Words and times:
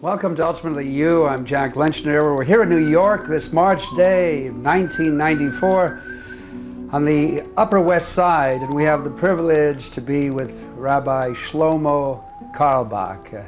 Welcome 0.00 0.36
to 0.36 0.46
Ultimately 0.46 0.88
You. 0.88 1.26
I'm 1.26 1.44
Jack 1.44 1.74
Lenchner. 1.74 2.36
We're 2.36 2.44
here 2.44 2.62
in 2.62 2.68
New 2.68 2.86
York 2.86 3.26
this 3.26 3.52
March 3.52 3.82
day, 3.96 4.50
1994, 4.50 6.02
on 6.92 7.04
the 7.04 7.42
Upper 7.56 7.80
West 7.80 8.12
Side, 8.12 8.60
and 8.60 8.72
we 8.74 8.84
have 8.84 9.02
the 9.02 9.10
privilege 9.10 9.90
to 9.90 10.00
be 10.00 10.30
with 10.30 10.62
Rabbi 10.76 11.30
Shlomo 11.30 12.22
Carlebach. 12.54 13.34
Uh, 13.34 13.44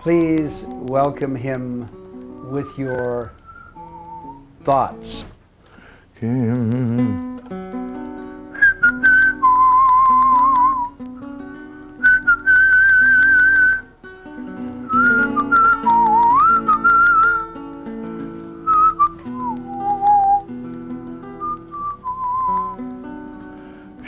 please 0.00 0.64
welcome 0.66 1.34
him 1.34 1.88
with 2.50 2.78
your 2.78 3.32
thoughts. 4.64 5.24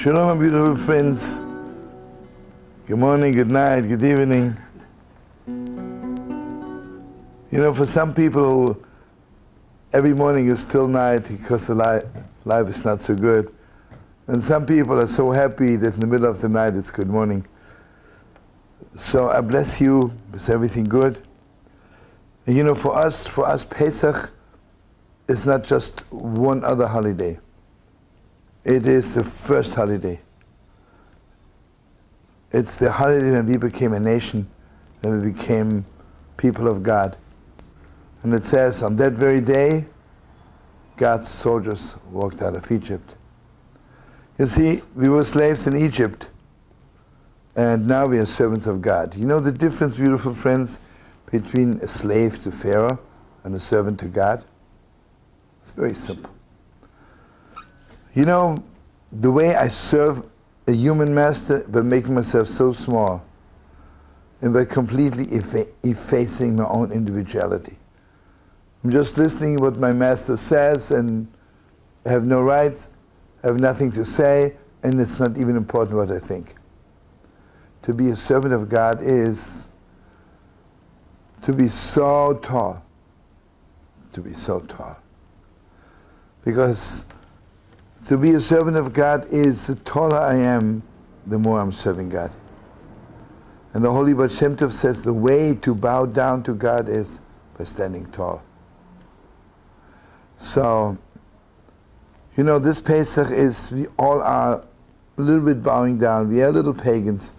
Shalom, 0.02 0.36
my 0.36 0.48
beautiful 0.48 0.74
friends. 0.74 1.30
Good 2.88 2.98
morning, 2.98 3.30
good 3.30 3.52
night, 3.52 3.82
good 3.82 4.02
evening. 4.02 4.56
You 5.46 6.16
know, 7.52 7.72
for 7.72 7.86
some 7.86 8.12
people, 8.12 8.82
every 9.92 10.12
morning 10.12 10.48
is 10.48 10.58
still 10.58 10.88
night 10.88 11.28
because 11.28 11.66
the 11.66 11.76
life, 11.76 12.02
life 12.44 12.66
is 12.66 12.84
not 12.84 13.00
so 13.00 13.14
good. 13.14 13.54
And 14.26 14.42
some 14.42 14.66
people 14.66 14.98
are 14.98 15.06
so 15.06 15.30
happy 15.30 15.76
that 15.76 15.94
in 15.94 16.00
the 16.00 16.08
middle 16.08 16.28
of 16.28 16.40
the 16.40 16.48
night 16.48 16.74
it's 16.74 16.90
good 16.90 17.06
morning. 17.06 17.46
So 18.96 19.28
I 19.28 19.40
bless 19.40 19.80
you 19.80 20.10
with 20.32 20.50
everything 20.50 20.82
good. 20.82 21.20
And 22.48 22.56
you 22.56 22.64
know, 22.64 22.74
for 22.74 22.98
us, 22.98 23.24
for 23.24 23.46
us, 23.46 23.64
Pesach 23.64 24.32
is 25.28 25.46
not 25.46 25.62
just 25.62 26.00
one 26.10 26.64
other 26.64 26.88
holiday. 26.88 27.38
It 28.64 28.86
is 28.86 29.14
the 29.14 29.24
first 29.24 29.74
holiday. 29.74 30.20
It's 32.52 32.76
the 32.76 32.92
holiday 32.92 33.32
when 33.32 33.46
we 33.46 33.56
became 33.56 33.92
a 33.92 34.00
nation, 34.00 34.48
when 35.00 35.20
we 35.20 35.32
became 35.32 35.84
people 36.36 36.68
of 36.68 36.82
God. 36.82 37.16
And 38.22 38.32
it 38.34 38.44
says, 38.44 38.82
on 38.82 38.96
that 38.96 39.12
very 39.12 39.40
day, 39.40 39.86
God's 40.96 41.28
soldiers 41.28 41.96
walked 42.10 42.42
out 42.42 42.54
of 42.54 42.70
Egypt. 42.70 43.16
You 44.38 44.46
see, 44.46 44.82
we 44.94 45.08
were 45.08 45.24
slaves 45.24 45.66
in 45.66 45.76
Egypt, 45.76 46.30
and 47.56 47.88
now 47.88 48.06
we 48.06 48.18
are 48.18 48.26
servants 48.26 48.66
of 48.66 48.80
God. 48.80 49.16
You 49.16 49.26
know 49.26 49.40
the 49.40 49.52
difference, 49.52 49.96
beautiful 49.96 50.34
friends, 50.34 50.78
between 51.30 51.74
a 51.80 51.88
slave 51.88 52.42
to 52.44 52.52
Pharaoh 52.52 52.98
and 53.44 53.54
a 53.54 53.60
servant 53.60 53.98
to 54.00 54.06
God? 54.06 54.44
It's 55.62 55.72
very 55.72 55.94
simple. 55.94 56.30
You 58.14 58.26
know, 58.26 58.62
the 59.10 59.30
way 59.30 59.54
I 59.54 59.68
serve 59.68 60.30
a 60.66 60.72
human 60.72 61.14
master 61.14 61.64
by 61.68 61.80
making 61.80 62.14
myself 62.14 62.48
so 62.48 62.72
small 62.72 63.24
and 64.42 64.52
by 64.52 64.64
completely 64.64 65.26
effa 65.26 65.66
effacing 65.82 66.56
my 66.56 66.66
own 66.66 66.92
individuality. 66.92 67.76
I'm 68.84 68.90
just 68.90 69.16
listening 69.16 69.56
what 69.56 69.76
my 69.76 69.92
master 69.92 70.36
says 70.36 70.90
and 70.90 71.26
I 72.04 72.10
have 72.10 72.26
no 72.26 72.42
rights, 72.42 72.90
I 73.42 73.46
have 73.46 73.60
nothing 73.60 73.90
to 73.92 74.04
say, 74.04 74.56
and 74.82 75.00
it's 75.00 75.20
not 75.20 75.38
even 75.38 75.56
important 75.56 75.96
what 75.96 76.10
I 76.10 76.18
think. 76.18 76.56
To 77.82 77.94
be 77.94 78.08
a 78.08 78.16
servant 78.16 78.52
of 78.52 78.68
God 78.68 78.98
is 79.00 79.68
to 81.42 81.52
be 81.52 81.68
so 81.68 82.34
tall, 82.42 82.84
to 84.12 84.20
be 84.20 84.32
so 84.32 84.60
tall. 84.60 84.96
Because 86.44 87.04
to 88.06 88.18
be 88.18 88.32
a 88.32 88.40
servant 88.40 88.76
of 88.76 88.92
God 88.92 89.26
is 89.30 89.66
the 89.66 89.74
taller 89.76 90.18
I 90.18 90.36
am, 90.36 90.82
the 91.26 91.38
more 91.38 91.60
I'm 91.60 91.72
serving 91.72 92.08
God. 92.08 92.32
And 93.74 93.84
the 93.84 93.90
Holy 93.90 94.12
Baal 94.12 94.28
Shem 94.28 94.56
Tov 94.56 94.72
says 94.72 95.02
the 95.02 95.14
way 95.14 95.54
to 95.56 95.74
bow 95.74 96.06
down 96.06 96.42
to 96.44 96.54
God 96.54 96.88
is 96.88 97.20
by 97.56 97.64
standing 97.64 98.06
tall. 98.06 98.42
So, 100.36 100.98
you 102.36 102.44
know, 102.44 102.58
this 102.58 102.80
Pesach 102.80 103.30
is, 103.30 103.70
we 103.70 103.86
all 103.98 104.20
are 104.20 104.64
a 105.18 105.22
little 105.22 105.44
bit 105.44 105.62
bowing 105.62 105.98
down. 105.98 106.28
We 106.28 106.42
are 106.42 106.50
little 106.50 106.74
pagans. 106.74 107.32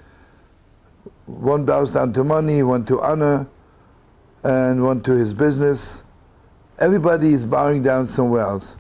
One 1.25 1.65
bows 1.65 1.93
down 1.93 2.13
to 2.13 2.23
money, 2.23 2.63
one 2.63 2.85
to 2.85 3.01
honor, 3.01 3.47
and 4.43 4.83
one 4.83 5.01
to 5.03 5.11
his 5.11 5.33
business. 5.33 6.03
Everybody 6.79 7.33
is 7.33 7.45
bowing 7.45 7.83
down 7.83 8.07
somewhere 8.07 8.43
else. 8.43 8.75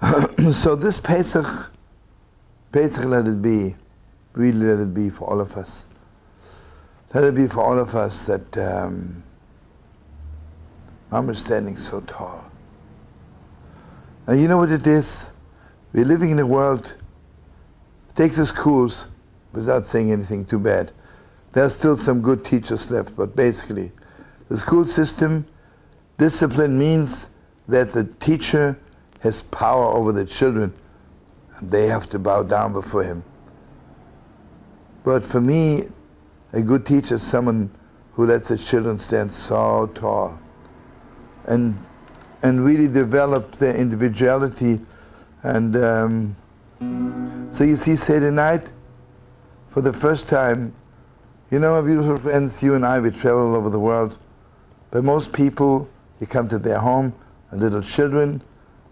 so 0.52 0.76
this 0.76 1.00
Pesach, 1.00 1.72
Pesach 2.70 3.04
let 3.04 3.26
it 3.26 3.42
be, 3.42 3.74
really 4.32 4.66
let 4.66 4.78
it 4.78 4.94
be 4.94 5.10
for 5.10 5.28
all 5.28 5.40
of 5.40 5.56
us. 5.56 5.86
Let 7.14 7.24
it 7.24 7.34
be 7.34 7.48
for 7.48 7.60
all 7.60 7.78
of 7.78 7.94
us 7.94 8.26
that 8.26 8.56
um, 8.58 9.22
Mom 11.10 11.34
standing 11.34 11.76
so 11.76 12.00
tall. 12.00 12.50
And 14.26 14.40
you 14.40 14.46
know 14.46 14.58
what 14.58 14.70
it 14.70 14.86
is? 14.86 15.32
We're 15.92 16.04
living 16.04 16.30
in 16.30 16.38
a 16.38 16.46
world, 16.46 16.94
takes 18.14 18.38
us 18.38 18.50
schools, 18.50 19.06
without 19.52 19.86
saying 19.86 20.12
anything 20.12 20.44
too 20.44 20.58
bad. 20.58 20.92
There 21.52 21.64
are 21.64 21.70
still 21.70 21.96
some 21.96 22.20
good 22.20 22.44
teachers 22.44 22.90
left, 22.90 23.16
but 23.16 23.34
basically, 23.34 23.90
the 24.48 24.58
school 24.58 24.84
system, 24.84 25.46
discipline 26.18 26.78
means 26.78 27.30
that 27.66 27.92
the 27.92 28.04
teacher 28.04 28.78
has 29.20 29.42
power 29.42 29.84
over 29.84 30.12
the 30.12 30.24
children, 30.24 30.72
and 31.56 31.70
they 31.70 31.86
have 31.86 32.08
to 32.10 32.18
bow 32.18 32.42
down 32.42 32.72
before 32.72 33.04
him. 33.04 33.24
But 35.04 35.24
for 35.24 35.40
me, 35.40 35.84
a 36.52 36.62
good 36.62 36.86
teacher 36.86 37.16
is 37.16 37.22
someone 37.22 37.70
who 38.12 38.26
lets 38.26 38.48
the 38.48 38.58
children 38.58 38.98
stand 38.98 39.32
so 39.32 39.86
tall 39.94 40.38
and, 41.46 41.78
and 42.42 42.64
really 42.64 42.88
develop 42.88 43.52
their 43.56 43.74
individuality. 43.74 44.80
And 45.42 45.76
um, 45.76 46.36
so 47.50 47.64
you 47.64 47.76
see, 47.76 47.96
Seder 47.96 48.30
night, 48.30 48.72
for 49.68 49.80
the 49.80 49.92
first 49.92 50.28
time, 50.28 50.74
you 51.50 51.58
know, 51.58 51.80
my 51.80 51.86
beautiful 51.86 52.16
friends, 52.16 52.62
you 52.62 52.74
and 52.74 52.84
I, 52.84 53.00
we 53.00 53.10
travel 53.10 53.48
all 53.48 53.56
over 53.56 53.70
the 53.70 53.78
world. 53.78 54.18
But 54.90 55.04
most 55.04 55.32
people, 55.32 55.88
you 56.20 56.26
come 56.26 56.48
to 56.48 56.58
their 56.58 56.78
home, 56.78 57.14
and 57.50 57.60
little 57.60 57.80
children, 57.82 58.42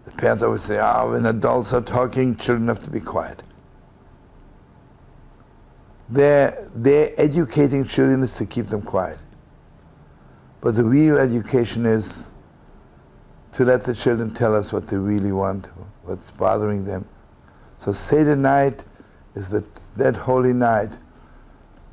the 0.07 0.13
parents 0.13 0.41
always 0.41 0.61
say, 0.61 0.79
ah, 0.79 1.01
oh, 1.03 1.11
when 1.11 1.25
adults 1.25 1.73
are 1.73 1.81
talking, 1.81 2.37
children 2.37 2.69
have 2.69 2.79
to 2.79 2.89
be 2.89 3.01
quiet. 3.01 3.43
They're, 6.07 6.57
they're 6.73 7.11
educating 7.17 7.83
children 7.83 8.23
is 8.23 8.33
to 8.35 8.45
keep 8.45 8.67
them 8.67 8.81
quiet. 8.81 9.19
But 10.61 10.75
the 10.75 10.85
real 10.85 11.17
education 11.17 11.85
is 11.85 12.29
to 13.51 13.65
let 13.65 13.81
the 13.81 13.93
children 13.93 14.33
tell 14.33 14.55
us 14.55 14.71
what 14.71 14.87
they 14.87 14.95
really 14.95 15.33
want, 15.33 15.65
what's 16.03 16.31
bothering 16.31 16.85
them. 16.85 17.05
So 17.79 17.91
Seder 17.91 18.37
night 18.37 18.85
is 19.35 19.49
that, 19.49 19.75
that 19.97 20.15
holy 20.15 20.53
night 20.53 20.97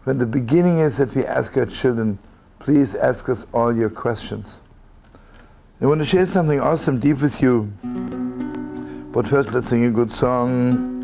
when 0.04 0.18
the 0.18 0.26
beginning 0.26 0.78
is 0.78 0.98
that 0.98 1.16
we 1.16 1.24
ask 1.24 1.56
our 1.56 1.66
children, 1.66 2.20
please 2.60 2.94
ask 2.94 3.28
us 3.28 3.44
all 3.52 3.74
your 3.74 3.90
questions. 3.90 4.60
I 5.80 5.86
want 5.86 6.00
to 6.00 6.06
share 6.06 6.26
something 6.26 6.60
awesome 6.60 7.00
deep 7.00 7.20
with 7.20 7.42
you. 7.42 7.72
But 9.14 9.28
first, 9.28 9.52
let's 9.52 9.68
sing 9.68 9.84
a 9.84 9.92
good 9.92 10.10
song. 10.10 10.94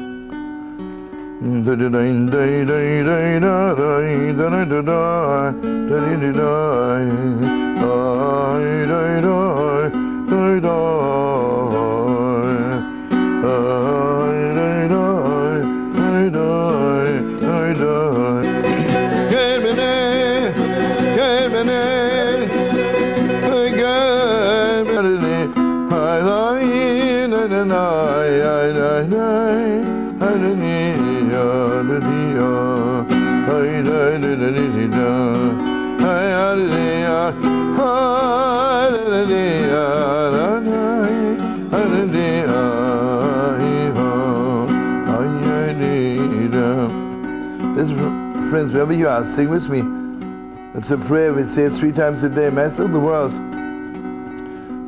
Friends, 48.50 48.72
wherever 48.72 48.92
you 48.92 49.08
are, 49.08 49.24
sing 49.24 49.48
with 49.48 49.68
me. 49.68 49.80
It's 50.78 50.90
a 50.90 50.98
prayer. 50.98 51.32
We 51.32 51.44
say 51.44 51.64
it 51.64 51.72
three 51.72 51.92
times 51.92 52.22
a 52.22 52.28
day. 52.28 52.50
Master 52.50 52.84
of 52.84 52.92
the 52.92 53.00
world, 53.00 53.32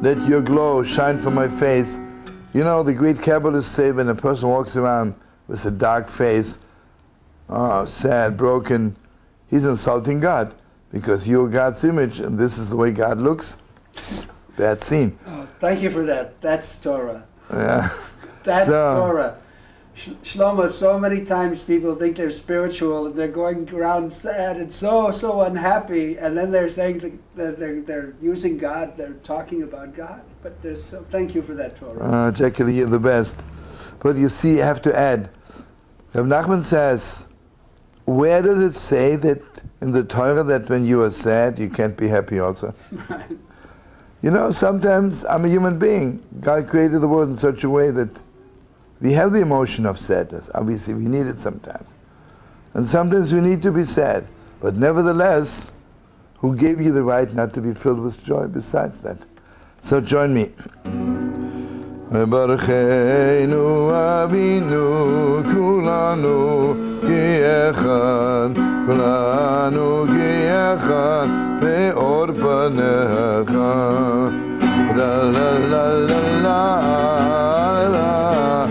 let 0.03 0.19
your 0.29 0.43
glow 0.43 0.83
shine 0.83 1.19
from 1.19 1.35
my 1.35 1.49
face. 1.49 1.99
You 2.53 2.65
know, 2.65 2.83
the 2.83 2.93
great 2.93 3.17
Kabbalists 3.17 3.65
say 3.65 3.93
when 3.93 4.09
a 4.09 4.15
person 4.15 4.49
walks 4.49 4.77
around 4.77 5.15
with 5.49 5.65
a 5.65 5.71
dark 5.71 6.09
face, 6.09 6.59
oh, 7.49 7.85
sad, 7.87 8.37
broken, 8.37 8.97
he's 9.49 9.65
insulting 9.65 10.21
God 10.21 10.55
because 10.91 11.27
you're 11.27 11.49
God's 11.49 11.83
image 11.85 12.21
and 12.21 12.39
this 12.39 12.59
is 12.59 12.71
the 12.71 12.77
way 12.77 12.91
God 12.91 13.19
looks. 13.19 13.57
Bad 14.57 14.81
scene. 14.83 15.19
Oh, 15.27 15.49
thank 15.61 15.81
you 15.81 15.91
for 15.91 16.05
that. 16.05 16.41
That's 16.43 16.79
Torah. 16.79 17.25
Yeah. 17.51 17.89
That's 18.45 18.67
So- 18.67 18.97
Torah. 18.97 19.37
Sh- 19.95 20.09
Shlomo, 20.25 20.71
so 20.71 20.99
many 20.99 21.25
times 21.25 21.63
people 21.63 21.95
think 21.95 22.17
they're 22.17 22.31
spiritual 22.31 23.07
and 23.07 23.15
they're 23.15 23.29
going 23.29 23.69
around 23.75 24.13
sad 24.13 24.57
and 24.57 24.73
so, 24.73 25.11
so 25.11 25.43
unhappy, 25.43 26.17
and 26.17 26.37
then 26.37 26.51
they're 26.51 26.71
saying 26.71 27.21
that- 27.37 27.59
they're, 27.59 27.81
they're 27.83 28.15
using 28.23 28.57
God, 28.59 28.97
they're 28.97 29.13
talking 29.23 29.63
about 29.63 29.95
God. 29.95 30.23
But 30.43 30.61
there's 30.63 30.83
so, 30.83 31.05
thank 31.11 31.35
you 31.35 31.43
for 31.43 31.55
that 31.55 31.77
Torah. 31.77 32.03
Uh, 32.03 32.31
Jackie, 32.31 32.75
you're 32.75 32.89
the 32.89 32.99
best. 32.99 33.47
But 34.01 34.17
you 34.17 34.29
see, 34.29 34.61
I 34.63 34.67
have 34.67 34.83
to 34.83 34.99
add. 34.99 35.31
Rav 36.15 36.27
Nachman 36.27 36.63
says, 36.63 37.27
where 38.05 38.43
does 38.43 38.61
it 38.63 38.75
say 38.75 39.17
that 39.17 39.41
in 39.81 39.93
the 39.93 40.03
Torah 40.03 40.43
that 40.43 40.69
when 40.69 40.85
you 40.85 41.03
are 41.03 41.11
sad, 41.11 41.59
you 41.59 41.69
can't 41.71 41.97
be 41.97 42.09
happy 42.09 42.39
also? 42.41 42.75
You 44.23 44.31
know, 44.31 44.53
sometimes 44.53 45.25
I'm 45.25 45.45
a 45.45 45.49
human 45.49 45.81
being. 45.81 46.23
God 46.41 46.69
created 46.69 47.01
the 47.01 47.09
world 47.09 47.31
in 47.31 47.39
such 47.39 47.65
a 47.65 47.69
way 47.69 47.91
that 47.91 48.23
we 49.02 49.14
have 49.14 49.32
the 49.32 49.42
emotion 49.42 49.86
of 49.86 50.00
sadness. 50.00 50.50
Obviously, 50.54 50.94
we 50.94 51.08
need 51.08 51.28
it 51.28 51.38
sometimes. 51.38 51.94
And 52.74 52.88
sometimes 52.88 53.34
we 53.34 53.42
need 53.42 53.62
to 53.64 53.72
be 53.72 53.84
sad. 53.84 54.28
But 54.60 54.78
nevertheless, 54.78 55.72
who 56.40 56.56
gave 56.56 56.82
you 56.82 56.92
the 56.92 57.04
right 57.04 57.32
not 57.34 57.54
to 57.54 57.62
be 57.62 57.74
filled 57.74 58.00
with 58.00 58.24
joy 58.26 58.48
besides 58.48 59.02
that? 59.02 59.18
So 59.82 60.02
join 60.02 60.34
me. 60.34 60.52
ברכנו 62.12 63.92
אבינו 64.24 65.42
כולנו 65.54 66.74
כאחד, 67.02 68.50
כולנו 68.86 70.06
כאחד 70.08 71.28
באור 71.62 72.28
פניך. 72.34 73.52
לה 74.98 75.24
לה 75.24 75.60
לה 75.60 75.90
לה 76.42 76.80
לה 77.92 78.66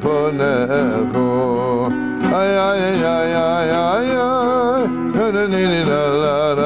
ponecho 0.00 1.28
ay 2.40 2.52
ay 2.68 2.82
ay 3.06 3.32
ay 3.32 3.70
ay 3.72 4.08
ay 4.20 4.86
la 5.90 6.02
la 6.22 6.36
la 6.60 6.65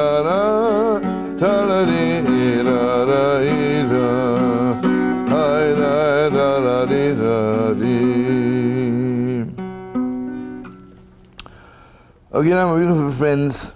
Okay, 12.33 12.47
now, 12.47 12.73
my 12.73 12.79
beautiful 12.79 13.11
friends, 13.11 13.73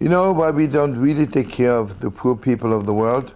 you 0.00 0.08
know 0.08 0.32
why 0.32 0.50
we 0.50 0.66
don't 0.66 0.94
really 0.94 1.26
take 1.26 1.50
care 1.50 1.76
of 1.76 2.00
the 2.00 2.10
poor 2.10 2.34
people 2.34 2.72
of 2.72 2.86
the 2.86 2.94
world? 2.94 3.34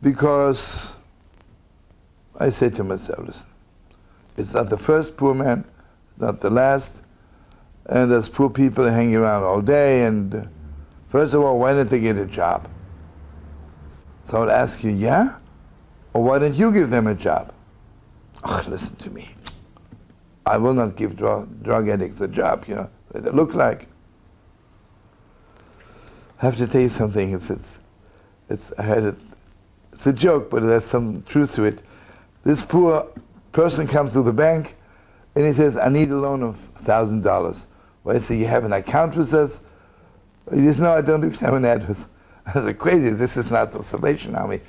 Because 0.00 0.94
I 2.38 2.50
say 2.50 2.70
to 2.70 2.84
myself, 2.84 3.26
listen, 3.26 3.46
it's 4.36 4.54
not 4.54 4.70
the 4.70 4.78
first 4.78 5.16
poor 5.16 5.34
man, 5.34 5.64
not 6.16 6.38
the 6.38 6.48
last, 6.48 7.02
and 7.86 8.08
there's 8.12 8.28
poor 8.28 8.50
people 8.50 8.88
hanging 8.88 9.16
around 9.16 9.42
all 9.42 9.60
day, 9.60 10.04
and 10.04 10.32
uh, 10.32 10.44
first 11.08 11.34
of 11.34 11.42
all, 11.42 11.58
why 11.58 11.72
don't 11.72 11.88
they 11.88 11.98
get 11.98 12.16
a 12.18 12.26
job? 12.26 12.68
So 14.26 14.36
I 14.36 14.40
would 14.42 14.48
ask 14.48 14.84
you, 14.84 14.92
yeah? 14.92 15.38
Or 16.12 16.22
why 16.22 16.38
don't 16.38 16.54
you 16.54 16.72
give 16.72 16.90
them 16.90 17.08
a 17.08 17.16
job? 17.16 17.52
Ugh, 18.44 18.68
listen 18.68 18.94
to 18.94 19.10
me. 19.10 19.34
I 20.46 20.58
will 20.58 20.74
not 20.74 20.96
give 20.96 21.16
drug, 21.16 21.62
drug 21.62 21.88
addicts 21.88 22.20
a 22.20 22.28
job, 22.28 22.64
you 22.68 22.74
know, 22.74 22.90
they 23.12 23.30
look 23.30 23.54
like. 23.54 23.88
I 26.40 26.46
have 26.46 26.56
to 26.56 26.66
tell 26.66 26.82
you 26.82 26.88
something. 26.88 27.32
It's, 27.32 27.48
it's, 27.48 27.78
it's, 28.50 28.72
I 28.76 28.82
had 28.82 29.04
it, 29.04 29.14
it's 29.92 30.06
a 30.06 30.12
joke, 30.12 30.50
but 30.50 30.62
there's 30.62 30.84
some 30.84 31.22
truth 31.22 31.54
to 31.54 31.64
it. 31.64 31.80
This 32.42 32.62
poor 32.62 33.06
person 33.52 33.86
comes 33.86 34.12
to 34.12 34.22
the 34.22 34.32
bank 34.32 34.76
and 35.34 35.46
he 35.46 35.52
says, 35.52 35.76
I 35.76 35.88
need 35.88 36.10
a 36.10 36.16
loan 36.16 36.42
of 36.42 36.56
$1,000. 36.74 37.66
Well, 38.02 38.16
I 38.16 38.18
say, 38.18 38.36
you 38.36 38.46
have 38.46 38.64
an 38.64 38.72
account 38.72 39.16
with 39.16 39.32
us? 39.32 39.60
He 40.52 40.60
says, 40.60 40.80
no, 40.80 40.92
I 40.92 41.00
don't 41.00 41.24
even 41.24 41.38
have 41.38 41.54
an 41.54 41.64
address. 41.64 42.06
I 42.46 42.52
said, 42.52 42.78
crazy, 42.78 43.10
this 43.10 43.36
is 43.36 43.50
not 43.50 43.72
the 43.72 43.82
Salvation 43.82 44.34
Army. 44.34 44.60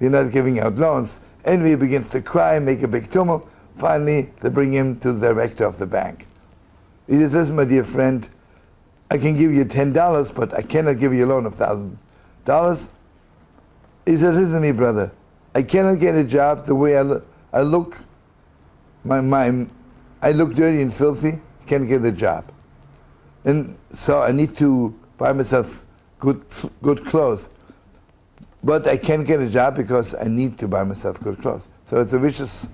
We're 0.00 0.10
not 0.10 0.32
giving 0.32 0.58
out 0.60 0.76
loans. 0.76 1.20
And 1.44 1.66
he 1.66 1.74
begins 1.74 2.10
to 2.10 2.22
cry, 2.22 2.58
make 2.58 2.82
a 2.82 2.88
big 2.88 3.10
tumult. 3.10 3.50
Finally, 3.78 4.30
they 4.40 4.48
bring 4.48 4.72
him 4.72 4.98
to 4.98 5.12
the 5.12 5.28
director 5.28 5.64
of 5.64 5.78
the 5.78 5.86
bank. 5.86 6.26
He 7.06 7.14
says, 7.14 7.32
listen, 7.32 7.56
my 7.56 7.64
dear 7.64 7.84
friend, 7.84 8.28
I 9.10 9.18
can 9.18 9.36
give 9.38 9.52
you 9.52 9.64
$10, 9.64 10.34
but 10.34 10.52
I 10.52 10.62
cannot 10.62 10.98
give 10.98 11.14
you 11.14 11.24
a 11.24 11.28
loan 11.28 11.46
of 11.46 11.54
$1,000. 11.54 12.88
He 14.04 14.16
says, 14.16 14.36
listen 14.36 14.52
to 14.52 14.60
me, 14.60 14.72
brother. 14.72 15.12
I 15.54 15.62
cannot 15.62 16.00
get 16.00 16.14
a 16.16 16.24
job 16.24 16.64
the 16.64 16.74
way 16.74 16.98
I, 16.98 17.02
lo- 17.02 17.22
I 17.52 17.60
look. 17.62 17.98
My, 19.04 19.20
my, 19.20 19.66
I 20.20 20.32
look 20.32 20.54
dirty 20.54 20.82
and 20.82 20.92
filthy. 20.92 21.40
Can't 21.66 21.88
get 21.88 22.04
a 22.04 22.12
job. 22.12 22.50
And 23.44 23.78
so 23.90 24.22
I 24.22 24.32
need 24.32 24.56
to 24.56 24.98
buy 25.16 25.32
myself 25.32 25.84
good, 26.18 26.44
good 26.82 27.04
clothes. 27.06 27.48
But 28.62 28.88
I 28.88 28.96
can't 28.96 29.26
get 29.26 29.40
a 29.40 29.48
job 29.48 29.76
because 29.76 30.14
I 30.14 30.24
need 30.24 30.58
to 30.58 30.68
buy 30.68 30.82
myself 30.82 31.20
good 31.20 31.38
clothes. 31.38 31.68
So 31.86 32.00
it's 32.00 32.12
a 32.12 32.18
vicious 32.18 32.66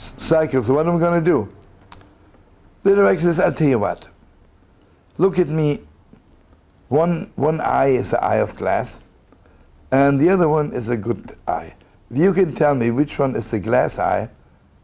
cycle. 0.00 0.62
So 0.62 0.74
what 0.74 0.86
am 0.86 0.96
I 0.96 0.98
going 0.98 1.24
to 1.24 1.24
do? 1.24 1.48
The 2.82 2.94
director 2.94 3.24
says, 3.24 3.40
I'll 3.40 3.52
tell 3.52 3.68
you 3.68 3.78
what. 3.78 4.08
Look 5.18 5.38
at 5.38 5.48
me. 5.48 5.80
One, 6.88 7.30
one 7.36 7.60
eye 7.60 7.88
is 7.88 8.12
an 8.12 8.18
eye 8.20 8.36
of 8.36 8.56
glass, 8.56 8.98
and 9.92 10.20
the 10.20 10.28
other 10.28 10.48
one 10.48 10.72
is 10.72 10.88
a 10.88 10.96
good 10.96 11.36
eye. 11.46 11.76
If 12.10 12.16
you 12.16 12.32
can 12.32 12.52
tell 12.52 12.74
me 12.74 12.90
which 12.90 13.16
one 13.16 13.36
is 13.36 13.48
the 13.50 13.60
glass 13.60 13.98
eye, 13.98 14.28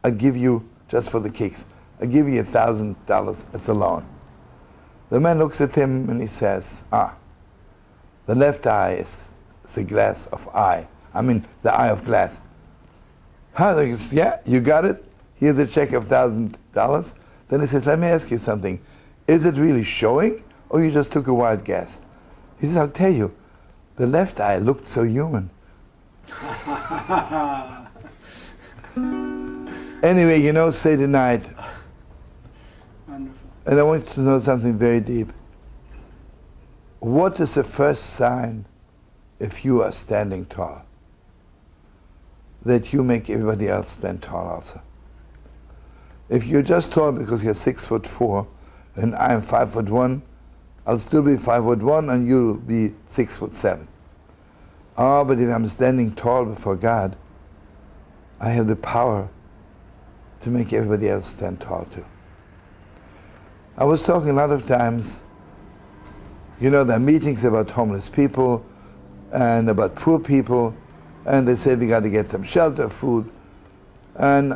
I'll 0.05 0.13
give 0.13 0.37
you, 0.37 0.69
just 0.89 1.11
for 1.11 1.19
the 1.19 1.31
kicks, 1.31 1.67
I'll 2.01 2.07
give 2.07 2.29
you 2.29 2.41
a 2.41 2.45
thousand 2.45 2.95
dollars 3.07 3.45
as 3.53 3.67
a 3.67 3.75
loan. 3.75 4.07
The 5.11 5.19
man 5.19 5.39
looks 5.39 5.61
at 5.61 5.75
him 5.75 6.09
and 6.09 6.21
he 6.21 6.29
says, 6.29 6.85
Ah, 6.93 7.17
the 8.27 8.35
left 8.35 8.67
eye 8.69 8.93
is 8.95 9.33
the 9.75 9.83
glass 9.83 10.27
of 10.29 10.47
eye. 10.49 10.87
I 11.13 11.23
mean, 11.23 11.45
the 11.63 11.73
eye 11.73 11.89
of 11.89 12.05
glass. 12.05 12.41
Huh? 13.57 13.81
Yeah, 14.13 14.39
you 14.45 14.61
got 14.61 14.85
it. 14.85 15.03
Here's 15.35 15.59
a 15.59 15.67
check 15.67 15.93
of 15.93 16.05
thousand 16.05 16.59
dollars. 16.75 17.15
Then 17.49 17.63
he 17.63 17.67
says, 17.67 17.87
let 17.87 17.99
me 17.99 18.07
ask 18.07 18.31
you 18.31 18.37
something. 18.37 18.81
Is 19.27 19.47
it 19.47 19.57
really 19.57 19.83
showing, 19.83 20.45
or 20.69 20.85
you 20.85 20.91
just 20.91 21.11
took 21.11 21.27
a 21.27 21.33
wild 21.35 21.65
guess? 21.65 22.01
He 22.61 22.67
says, 22.67 22.77
I'll 22.77 22.91
tell 22.91 23.13
you. 23.13 23.35
The 23.97 24.07
left 24.07 24.41
eye 24.41 24.59
looked 24.59 24.89
so 24.89 25.03
human. 25.05 25.51
Anyway, 30.03 30.41
you 30.41 30.53
know, 30.53 30.71
Seder 30.71 31.09
night, 31.09 31.51
Wonderful. 33.09 33.51
and 33.67 33.81
I 33.81 33.83
want 33.83 34.03
you 34.05 34.13
to 34.15 34.21
know 34.21 34.39
something 34.39 34.79
very 34.79 35.01
deep. 35.01 35.33
What 37.01 37.41
is 37.41 37.55
the 37.55 37.65
first 37.65 38.11
sign 38.11 38.67
if 39.41 39.65
you 39.65 39.83
are 39.83 39.91
standing 39.91 40.45
tall? 40.47 40.86
That 42.65 42.93
you 42.93 43.05
make 43.05 43.31
everybody 43.31 43.69
else 43.69 43.91
stand 43.91 44.23
tall 44.23 44.49
also. 44.49 44.83
If 46.29 46.47
you're 46.49 46.63
just 46.63 46.91
tall 46.93 47.13
because 47.13 47.45
you're 47.45 47.55
six 47.55 47.87
foot 47.87 48.07
four 48.07 48.49
and 48.97 49.15
I'm 49.15 49.43
five 49.43 49.73
foot 49.73 49.89
one, 49.89 50.23
I'll 50.87 50.99
still 50.99 51.23
be 51.23 51.37
five 51.37 51.65
foot 51.65 51.83
one 51.83 52.11
and 52.11 52.27
you'll 52.27 52.55
be 52.55 52.95
six 53.05 53.39
foot 53.39 53.55
seven. 53.55 53.87
Oh, 54.97 55.25
but 55.25 55.39
if 55.39 55.49
I'm 55.49 55.69
standing 55.69 56.13
tall 56.13 56.45
before 56.45 56.77
God, 56.77 57.17
I 58.41 58.51
have 58.51 58.67
the 58.67 58.77
power 58.77 59.29
to 60.41 60.51
make 60.51 60.73
everybody 60.73 61.09
else 61.09 61.29
stand 61.29 61.61
tall 61.61 61.85
too. 61.85 62.05
I 63.77 63.85
was 63.85 64.03
talking 64.03 64.31
a 64.31 64.33
lot 64.33 64.51
of 64.51 64.67
times, 64.67 65.23
you 66.61 66.71
know, 66.71 66.83
there 66.83 66.97
are 66.97 67.01
meetings 67.01 67.45
about 67.45 67.71
homeless 67.71 68.09
people 68.09 68.65
and 69.33 69.69
about 69.69 69.97
poor 69.97 70.19
people, 70.19 70.75
and 71.27 71.47
they 71.47 71.57
say 71.57 71.75
we 71.75 71.89
got 71.89 72.05
to 72.05 72.09
get 72.11 72.29
some 72.29 72.45
shelter, 72.45 72.89
food. 72.89 73.29
And 74.15 74.55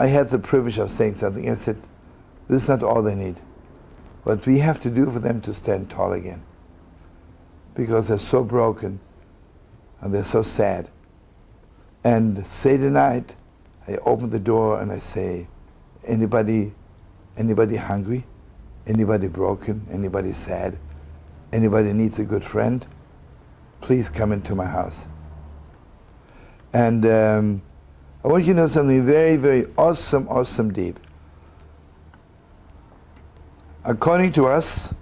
I 0.00 0.06
had 0.06 0.28
the 0.28 0.38
privilege 0.38 0.78
of 0.78 0.90
saying 0.90 1.14
something. 1.14 1.48
I 1.48 1.54
said, 1.54 1.76
this 2.48 2.62
is 2.62 2.68
not 2.68 2.82
all 2.82 3.02
they 3.02 3.14
need. 3.14 3.40
What 4.22 4.46
we 4.46 4.58
have 4.60 4.80
to 4.80 4.90
do 4.90 5.10
for 5.10 5.18
them 5.18 5.42
to 5.42 5.52
stand 5.52 5.90
tall 5.90 6.12
again. 6.12 6.42
Because 7.74 8.08
they're 8.08 8.18
so 8.18 8.42
broken 8.42 8.98
and 10.00 10.12
they're 10.12 10.24
so 10.24 10.42
sad. 10.42 10.88
And 12.02 12.46
Seder 12.46 12.90
night, 12.90 13.34
I 13.86 13.96
open 14.06 14.30
the 14.30 14.40
door 14.40 14.80
and 14.80 14.90
I 14.90 14.98
say, 14.98 15.48
anybody, 16.06 16.72
anybody 17.36 17.76
hungry? 17.76 18.24
Anybody 18.86 19.28
broken? 19.28 19.86
Anybody 19.90 20.32
sad? 20.32 20.78
Anybody 21.52 21.92
needs 21.92 22.18
a 22.18 22.24
good 22.24 22.44
friend? 22.44 22.86
Please 23.82 24.08
come 24.08 24.32
into 24.32 24.54
my 24.54 24.66
house. 24.66 25.06
And 26.74 27.06
um, 27.06 27.62
I 28.24 28.28
want 28.28 28.46
you 28.46 28.52
to 28.52 28.60
know 28.60 28.66
something 28.66 29.06
very, 29.06 29.36
very 29.36 29.66
awesome, 29.78 30.28
awesome 30.28 30.72
deep. 30.72 30.98
According 33.84 34.32
to 34.32 34.48
us, 34.48 34.92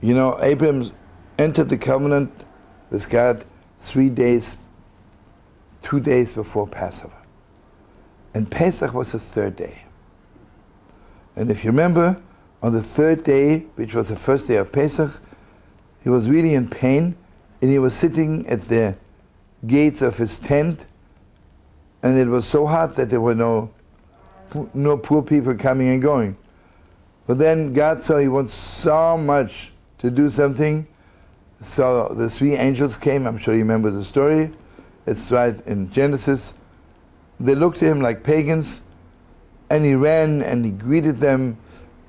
you 0.00 0.14
know, 0.14 0.38
Abraham 0.40 0.90
entered 1.38 1.68
the 1.68 1.76
covenant 1.76 2.32
with 2.88 3.10
God 3.10 3.44
three 3.78 4.08
days, 4.08 4.56
two 5.82 6.00
days 6.00 6.32
before 6.32 6.66
Passover. 6.66 7.12
And 8.32 8.50
Pesach 8.50 8.94
was 8.94 9.12
the 9.12 9.18
third 9.18 9.56
day. 9.56 9.82
And 11.36 11.50
if 11.50 11.62
you 11.62 11.70
remember, 11.72 12.22
on 12.62 12.72
the 12.72 12.82
third 12.82 13.22
day, 13.22 13.66
which 13.74 13.94
was 13.94 14.08
the 14.08 14.16
first 14.16 14.48
day 14.48 14.56
of 14.56 14.72
Pesach, 14.72 15.20
he 16.02 16.08
was 16.08 16.30
really 16.30 16.54
in 16.54 16.68
pain, 16.68 17.16
and 17.60 17.70
he 17.70 17.78
was 17.78 17.94
sitting 17.94 18.46
at 18.46 18.62
the 18.62 18.96
gates 19.66 20.02
of 20.02 20.16
his 20.18 20.38
tent, 20.38 20.86
and 22.02 22.18
it 22.18 22.28
was 22.28 22.46
so 22.46 22.66
hot 22.66 22.96
that 22.96 23.10
there 23.10 23.20
were 23.20 23.34
no, 23.34 23.70
no 24.74 24.96
poor 24.96 25.22
people 25.22 25.54
coming 25.54 25.88
and 25.88 26.02
going. 26.02 26.36
But 27.26 27.38
then 27.38 27.72
God 27.72 28.02
saw 28.02 28.18
he 28.18 28.28
wants 28.28 28.54
so 28.54 29.16
much 29.16 29.72
to 29.98 30.10
do 30.10 30.30
something, 30.30 30.86
so 31.60 32.08
the 32.16 32.30
three 32.30 32.54
angels 32.54 32.96
came. 32.96 33.26
I'm 33.26 33.38
sure 33.38 33.54
you 33.54 33.60
remember 33.60 33.90
the 33.90 34.02
story. 34.02 34.52
It's 35.06 35.30
right 35.30 35.60
in 35.66 35.90
Genesis. 35.90 36.54
They 37.38 37.54
looked 37.54 37.82
at 37.82 37.88
him 37.88 38.00
like 38.00 38.24
pagans, 38.24 38.80
and 39.68 39.84
he 39.84 39.94
ran 39.94 40.42
and 40.42 40.64
he 40.64 40.70
greeted 40.70 41.16
them, 41.16 41.58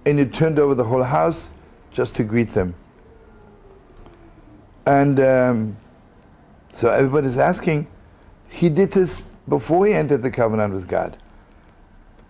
and 0.05 0.19
he 0.19 0.25
turned 0.25 0.57
over 0.57 0.73
the 0.73 0.85
whole 0.85 1.03
house 1.03 1.49
just 1.91 2.15
to 2.15 2.23
greet 2.23 2.49
them. 2.49 2.73
And 4.85 5.19
um, 5.19 5.77
so 6.73 6.89
everybody's 6.89 7.37
asking, 7.37 7.87
he 8.49 8.69
did 8.69 8.91
this 8.91 9.21
before 9.47 9.85
he 9.87 9.93
entered 9.93 10.21
the 10.21 10.31
covenant 10.31 10.73
with 10.73 10.87
God. 10.87 11.17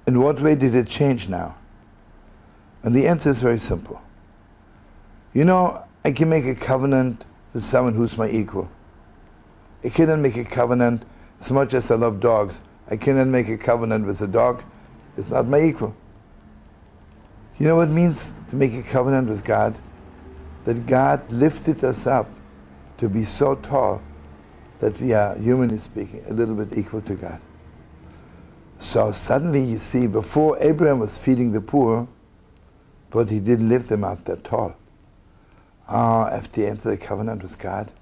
In 0.08 0.20
what 0.20 0.40
way 0.40 0.56
did 0.56 0.76
it 0.76 0.88
change 0.88 1.30
now? 1.30 1.58
And 2.84 2.96
the 2.96 3.08
answer 3.08 3.30
is 3.30 3.42
very 3.42 3.60
simple. 3.60 4.02
You 5.34 5.46
know, 5.46 5.86
I 6.04 6.12
can 6.12 6.30
make 6.30 6.46
a 6.46 6.56
covenant 6.56 7.26
with 7.54 7.64
someone 7.64 7.94
who's 7.94 8.18
my 8.18 8.30
equal. 8.30 8.70
I 9.84 9.90
cannot 9.90 10.20
make 10.20 10.38
a 10.38 10.46
covenant 10.46 11.06
as 11.40 11.52
much 11.52 11.74
as 11.74 11.90
I 11.92 11.96
love 11.96 12.20
dogs. 12.20 12.60
I 12.90 12.98
cannot 12.98 13.28
make 13.28 13.48
a 13.50 13.58
covenant 13.58 14.06
with 14.06 14.22
a 14.22 14.28
dog. 14.28 14.64
It's 15.18 15.30
not 15.30 15.48
my 15.48 15.62
equal. 15.62 15.96
You 17.58 17.68
know 17.68 17.76
what 17.76 17.90
it 17.90 17.92
means 17.92 18.34
to 18.50 18.56
make 18.56 18.74
a 18.74 18.82
covenant 18.82 19.30
with 19.30 19.44
God? 19.44 19.78
That 20.66 20.86
God 20.88 21.32
lifted 21.32 21.84
us 21.84 22.08
up 22.08 22.30
to 22.98 23.10
be 23.10 23.24
so 23.24 23.56
tall 23.56 24.02
that 24.82 25.00
we 25.00 25.14
are, 25.14 25.38
humanly 25.38 25.78
speaking, 25.78 26.24
a 26.28 26.34
little 26.34 26.56
bit 26.56 26.78
equal 26.78 27.02
to 27.04 27.16
God. 27.16 27.40
So 28.80 29.12
suddenly 29.12 29.64
you 29.64 29.78
see, 29.78 30.08
before 30.08 30.58
Abraham 30.60 31.00
was 31.00 31.20
feeding 31.20 31.52
the 31.52 31.62
poor, 31.62 32.08
but 33.12 33.30
he 33.30 33.40
didn't 33.40 33.70
lift 33.70 33.90
them 33.90 34.04
up 34.04 34.26
that 34.26 34.44
tall. 34.44 34.76
Ah, 35.88 36.28
after 36.30 36.62
he 36.62 36.68
entered 36.68 36.90
the 36.90 36.98
covenant 36.98 37.44
with 37.44 37.60
God, 37.60 37.94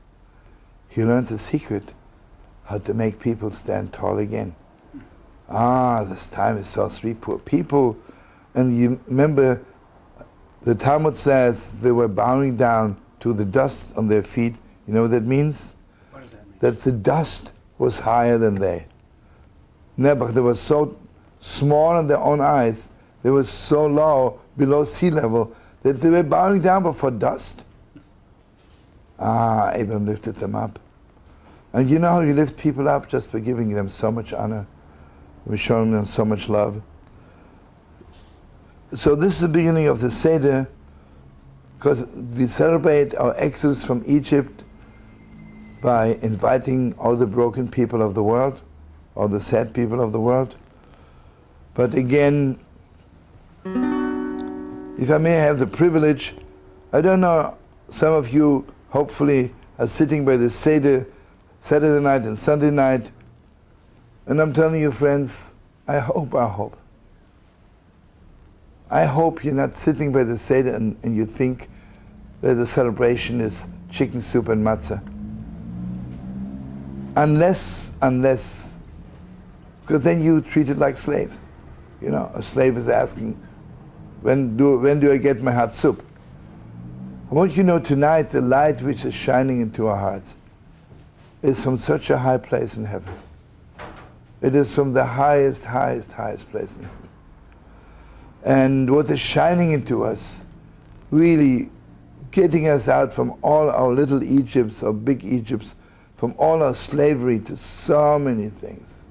he 0.88 1.04
learned 1.04 1.28
the 1.28 1.38
secret 1.38 1.94
how 2.64 2.78
to 2.78 2.94
make 2.94 3.20
people 3.20 3.52
stand 3.52 3.92
tall 3.92 4.18
again. 4.18 4.56
Ah, 5.50 6.06
this 6.06 6.28
time 6.28 6.58
he 6.58 6.64
saw 6.64 6.88
three 6.88 7.14
poor 7.14 7.40
people, 7.40 7.98
and 8.56 8.78
you 8.78 9.02
remember 9.08 9.62
the 10.62 10.76
Talmud 10.76 11.18
says 11.18 11.82
they 11.82 11.92
were 11.92 12.08
bowing 12.08 12.56
down 12.56 12.98
to 13.20 13.34
the 13.34 13.46
dust 13.46 13.98
on 13.98 14.08
their 14.08 14.24
feet. 14.24 14.56
You 14.88 14.94
know 14.94 15.02
what 15.04 15.12
that 15.12 15.24
means? 15.24 15.74
That 16.60 16.80
the 16.80 16.92
dust 16.92 17.54
was 17.78 18.00
higher 18.00 18.38
than 18.38 18.56
they. 18.56 18.86
Nebuch, 19.98 20.34
they 20.34 20.42
were 20.42 20.56
so 20.56 20.98
small 21.40 21.98
in 22.00 22.08
their 22.08 22.20
own 22.20 22.42
eyes, 22.42 22.90
they 23.24 23.30
were 23.30 23.44
so 23.44 23.86
low 23.86 24.40
below 24.58 24.84
sea 24.84 25.10
level 25.10 25.56
that 25.84 25.98
they 25.98 26.10
were 26.10 26.24
bowing 26.24 26.62
down 26.62 26.84
before 26.84 27.12
dust. 27.12 27.66
Ah, 29.18 29.72
Abraham 29.74 30.06
lifted 30.06 30.36
them 30.36 30.56
up. 30.56 30.80
And 31.74 31.90
you 31.90 32.00
know 32.00 32.10
how 32.10 32.20
you 32.22 32.34
lift 32.34 32.58
people 32.58 32.88
up 32.88 33.08
just 33.08 33.32
by 33.32 33.40
giving 33.40 33.74
them 33.74 33.90
so 33.90 34.12
much 34.12 34.34
honor, 34.34 34.66
by 35.46 35.56
showing 35.56 35.92
them 35.92 36.06
so 36.06 36.26
much 36.26 36.50
love. 36.50 36.82
So 38.94 39.16
this 39.16 39.36
is 39.36 39.42
the 39.42 39.50
beginning 39.50 39.88
of 39.88 40.00
the 40.00 40.10
Seder, 40.10 40.68
because 41.78 42.06
we 42.06 42.48
celebrate 42.48 43.14
our 43.16 43.36
exodus 43.38 43.84
from 43.86 44.04
Egypt 44.06 44.64
by 45.82 46.18
inviting 46.22 46.94
all 46.94 47.16
the 47.16 47.28
broken 47.28 47.68
people 47.70 48.02
of 48.02 48.14
the 48.14 48.24
world, 48.24 48.62
all 49.16 49.28
the 49.28 49.40
sad 49.40 49.74
people 49.74 50.02
of 50.02 50.12
the 50.12 50.20
world. 50.20 50.58
But 51.74 51.94
again, 51.94 52.60
if 53.66 55.10
I 55.10 55.18
may 55.18 55.32
have 55.32 55.60
the 55.60 55.68
privilege, 55.68 56.36
I 56.92 57.02
don't 57.02 57.22
know, 57.22 57.58
some 57.90 58.14
of 58.14 58.34
you 58.34 58.66
hopefully 58.90 59.54
are 59.78 59.88
sitting 59.88 60.26
by 60.26 60.38
the 60.38 60.50
Seder 60.50 61.08
Saturday 61.60 62.04
night 62.04 62.24
and 62.24 62.38
Sunday 62.38 62.72
night, 62.72 63.12
and 64.26 64.40
I'm 64.42 64.54
telling 64.54 64.82
you, 64.82 64.92
friends, 64.92 65.52
I 65.88 66.00
hope, 66.00 66.36
I 66.36 66.48
hope. 66.48 66.78
I 68.92 69.06
hope 69.06 69.44
you're 69.44 69.54
not 69.54 69.76
sitting 69.76 70.12
by 70.12 70.24
the 70.24 70.38
Seder 70.38 70.74
and, 70.74 70.98
and 71.04 71.16
you 71.16 71.26
think 71.26 71.70
that 72.42 72.56
the 72.56 72.66
celebration 72.66 73.40
is 73.40 73.68
chicken 73.92 74.22
soup 74.22 74.50
and 74.50 74.66
matzah. 74.66 75.02
Unless, 77.20 77.92
unless, 78.02 78.76
because 79.82 80.06
then 80.06 80.24
you 80.24 80.40
treat 80.40 80.70
it 80.70 80.78
like 80.78 80.96
slaves. 80.96 81.44
You 82.02 82.12
know, 82.12 82.32
a 82.34 82.42
slave 82.42 82.78
is 82.78 82.88
asking, 82.88 83.38
when 84.22 84.56
do, 84.56 84.80
when 84.80 85.02
do 85.02 85.12
I 85.12 85.18
get 85.18 85.42
my 85.42 85.52
hot 85.52 85.74
soup? 85.74 86.02
I 87.30 87.34
want 87.34 87.58
you 87.58 87.64
to 87.64 87.68
know 87.68 87.80
tonight 87.80 88.30
the 88.30 88.40
light 88.40 88.82
which 88.82 89.04
is 89.04 89.14
shining 89.14 89.60
into 89.60 89.88
our 89.88 89.98
hearts 89.98 90.34
is 91.42 91.62
from 91.62 91.76
such 91.76 92.10
a 92.10 92.18
high 92.18 92.38
place 92.38 92.78
in 92.78 92.86
heaven. 92.86 93.14
It 94.42 94.56
is 94.56 94.74
from 94.74 94.94
the 94.94 95.04
highest, 95.04 95.66
highest, 95.66 96.14
highest 96.14 96.50
place 96.50 96.78
in 96.78 96.84
heaven. 96.84 97.10
And 98.46 98.96
what 98.96 99.10
is 99.10 99.20
shining 99.20 99.74
into 99.74 100.06
us, 100.06 100.46
really 101.12 101.70
getting 102.32 102.70
us 102.70 102.88
out 102.88 103.14
from 103.14 103.38
all 103.42 103.70
our 103.70 103.92
little 103.92 104.24
Egypts 104.24 104.84
or 104.84 104.94
big 104.94 105.26
Egypts, 105.26 105.76
from 106.20 106.36
all 106.38 106.62
our 106.62 106.76
slavery 106.76 107.40
to 107.40 107.56
so 107.56 108.20
many 108.20 108.50
things. 108.50 109.06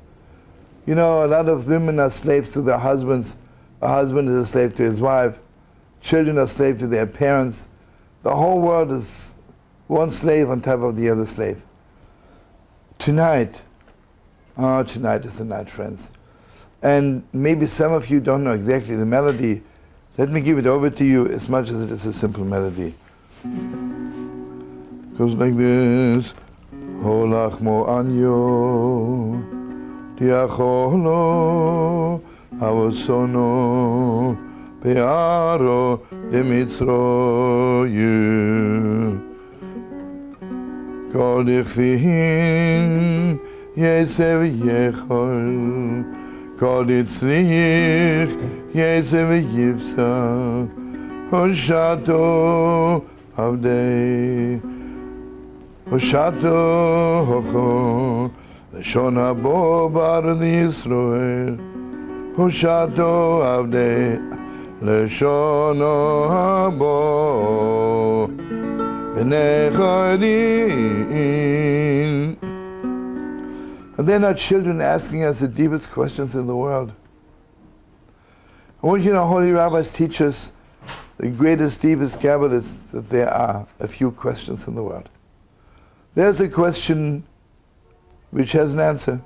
You 0.85 0.95
know, 0.95 1.25
a 1.25 1.27
lot 1.27 1.49
of 1.49 1.67
women 1.67 1.99
are 1.99 2.11
slaves 2.11 2.53
to 2.53 2.61
their 2.61 2.77
husbands. 2.77 3.35
A 3.81 3.89
husband 3.89 4.29
is 4.29 4.35
a 4.35 4.45
slave 4.45 4.77
to 4.77 4.83
his 4.83 5.01
wife. 5.01 5.39
Children 6.03 6.37
are 6.37 6.47
slaves 6.47 6.81
to 6.81 6.87
their 6.87 7.07
parents. 7.07 7.67
The 8.25 8.37
whole 8.37 8.61
world 8.61 8.93
is 8.93 9.35
one 9.87 10.11
slave 10.11 10.51
on 10.51 10.61
top 10.61 10.81
of 10.81 10.97
the 10.97 11.09
other 11.09 11.25
slave. 11.25 11.65
Tonight, 12.99 13.63
oh, 14.59 14.83
tonight 14.83 15.25
is 15.25 15.39
the 15.39 15.47
night, 15.47 15.71
friends. 15.71 16.11
And 16.83 17.23
maybe 17.33 17.65
some 17.65 17.95
of 17.95 18.11
you 18.11 18.21
don't 18.21 18.45
know 18.45 18.53
exactly 18.53 18.97
the 18.97 19.07
melody. 19.07 19.63
Let 20.19 20.29
me 20.29 20.43
give 20.43 20.59
it 20.59 20.67
over 20.67 20.91
to 20.91 21.05
you 21.07 21.27
as 21.27 21.49
much 21.49 21.71
as 21.71 21.85
it 21.85 21.91
is 21.91 22.05
a 22.05 22.13
simple 22.13 22.45
melody. 22.45 22.95
Goes 25.17 25.35
like 25.37 25.57
this. 25.57 26.35
הולך 27.03 27.61
מו 27.61 27.87
עניו, 27.89 29.35
תיאכולו, 30.15 31.19
אבוסונו, 32.61 34.35
פיארו, 34.83 35.97
דמצרויו. 36.31 37.99
כל 41.13 41.45
דכפיהן, 41.47 42.89
יסב 43.77 44.41
יכול, 44.65 45.55
כל 46.59 46.85
יצריך, 46.89 48.35
יסב 48.75 49.29
יפסה, 49.57 50.35
הושעתו, 51.31 53.01
עבדי, 53.37 53.69
עבדי, 53.69 54.78
yivsa, 55.90 55.92
hoshato 55.92 56.58
avdei, 57.24 57.24
hoshato 57.24 57.26
hocho, 57.26 58.30
לשון 58.74 59.18
הבו 59.18 59.90
בר 59.90 60.36
לישראל, 60.40 61.58
Hushato 62.36 63.44
Avde 63.44 64.20
Leshono 64.82 66.28
Habo 66.28 68.28
B'nei 69.16 69.70
Chodim 69.72 70.34
And 73.96 74.08
they're 74.08 74.18
not 74.18 74.38
children 74.38 74.82
asking 74.82 75.24
us 75.26 75.42
the 75.42 75.48
deepest 75.48 75.92
questions 75.92 76.34
in 76.34 76.48
the 76.48 76.56
world. 76.56 76.92
I 78.82 78.88
want 78.88 79.04
you 79.04 79.10
to 79.10 79.16
know, 79.18 79.28
holy 79.28 79.52
rabbis 79.52 79.92
teach 79.92 80.20
us 80.20 80.52
the 81.18 81.30
greatest, 81.30 81.82
deepest 81.82 82.20
Kabbalists 82.20 82.90
that 82.94 83.06
there 83.06 83.32
are 83.32 83.68
a 83.80 83.88
few 83.88 84.10
questions 84.10 84.68
in 84.68 84.74
the 84.74 84.82
world. 84.82 85.08
There's 86.19 86.41
a 86.41 86.49
question 86.49 87.23
which 88.33 88.51
has 88.51 88.75
an 88.75 88.81
answer. 88.81 89.23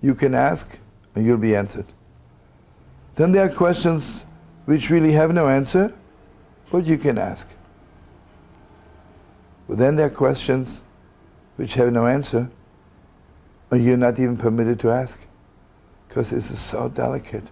You 0.00 0.14
can 0.14 0.36
ask 0.36 0.78
and 1.16 1.26
you'll 1.26 1.36
be 1.36 1.56
answered. 1.56 1.86
Then 3.16 3.32
there 3.32 3.46
are 3.46 3.52
questions 3.52 4.24
which 4.64 4.88
really 4.88 5.10
have 5.10 5.34
no 5.34 5.48
answer, 5.48 5.92
but 6.70 6.84
you 6.84 6.96
can 6.96 7.18
ask. 7.18 7.48
But 9.66 9.78
then 9.78 9.96
there 9.96 10.06
are 10.06 10.10
questions 10.10 10.80
which 11.56 11.74
have 11.74 11.92
no 11.92 12.06
answer, 12.06 12.48
and 13.72 13.84
you're 13.84 13.96
not 13.96 14.20
even 14.20 14.36
permitted 14.36 14.78
to 14.78 14.90
ask, 14.90 15.26
because 16.06 16.30
this 16.30 16.52
is 16.52 16.60
so 16.60 16.88
delicate. 16.88 17.50